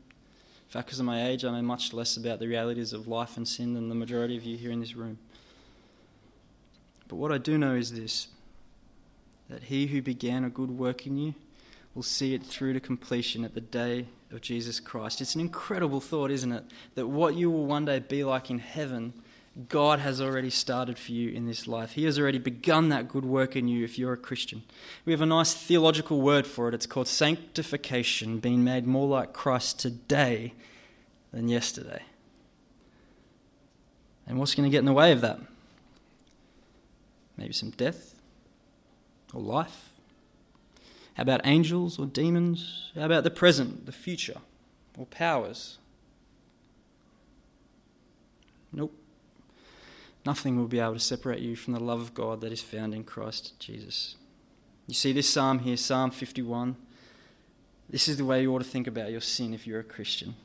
[0.71, 3.45] Fact, because of my age, I know much less about the realities of life and
[3.45, 5.19] sin than the majority of you here in this room.
[7.09, 8.29] But what I do know is this
[9.49, 11.35] that he who began a good work in you
[11.93, 15.19] will see it through to completion at the day of Jesus Christ.
[15.19, 16.63] It's an incredible thought, isn't it?
[16.95, 19.11] That what you will one day be like in heaven,
[19.67, 21.91] God has already started for you in this life.
[21.91, 24.63] He has already begun that good work in you if you're a Christian.
[25.03, 26.73] We have a nice theological word for it.
[26.73, 30.53] It's called sanctification, being made more like Christ today
[31.33, 32.03] than yesterday.
[34.25, 35.39] And what's going to get in the way of that?
[37.35, 38.15] Maybe some death
[39.33, 39.89] or life?
[41.15, 42.91] How about angels or demons?
[42.95, 44.37] How about the present, the future,
[44.97, 45.77] or powers?
[48.71, 48.95] Nope.
[50.25, 52.93] Nothing will be able to separate you from the love of God that is found
[52.93, 54.15] in Christ Jesus.
[54.87, 56.75] You see this psalm here, Psalm 51.
[57.89, 60.35] This is the way you ought to think about your sin if you're a Christian.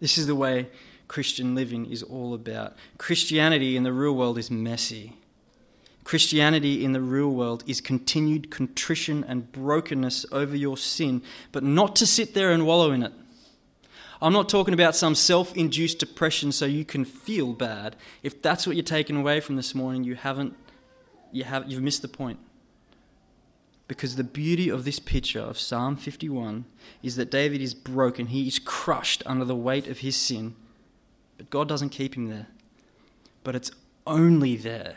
[0.00, 0.68] This is the way
[1.06, 2.76] Christian living is all about.
[2.98, 5.14] Christianity in the real world is messy.
[6.04, 11.96] Christianity in the real world is continued contrition and brokenness over your sin, but not
[11.96, 13.12] to sit there and wallow in it.
[14.20, 17.96] I'm not talking about some self induced depression so you can feel bad.
[18.22, 20.54] If that's what you're taking away from this morning, you haven't,
[21.30, 22.38] you have, you've missed the point.
[23.86, 26.66] Because the beauty of this picture of Psalm 51
[27.02, 28.26] is that David is broken.
[28.26, 30.56] He is crushed under the weight of his sin.
[31.38, 32.48] But God doesn't keep him there.
[33.44, 33.70] But it's
[34.06, 34.96] only there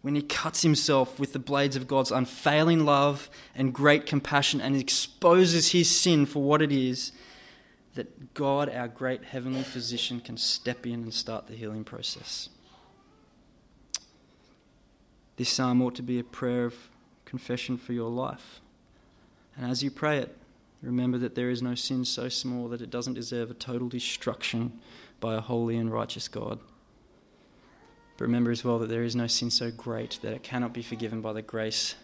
[0.00, 4.76] when he cuts himself with the blades of God's unfailing love and great compassion and
[4.76, 7.12] exposes his sin for what it is
[7.94, 12.48] that God, our great heavenly physician, can step in and start the healing process.
[15.36, 16.74] This psalm ought to be a prayer of
[17.24, 18.60] confession for your life.
[19.56, 20.36] And as you pray it,
[20.82, 24.80] remember that there is no sin so small that it doesn't deserve a total destruction
[25.20, 26.58] by a holy and righteous God.
[28.16, 30.82] But remember as well that there is no sin so great that it cannot be
[30.82, 31.96] forgiven by the grace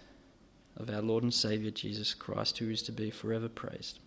[0.77, 4.01] of our Lord and Saviour Jesus Christ, who is to be forever praised.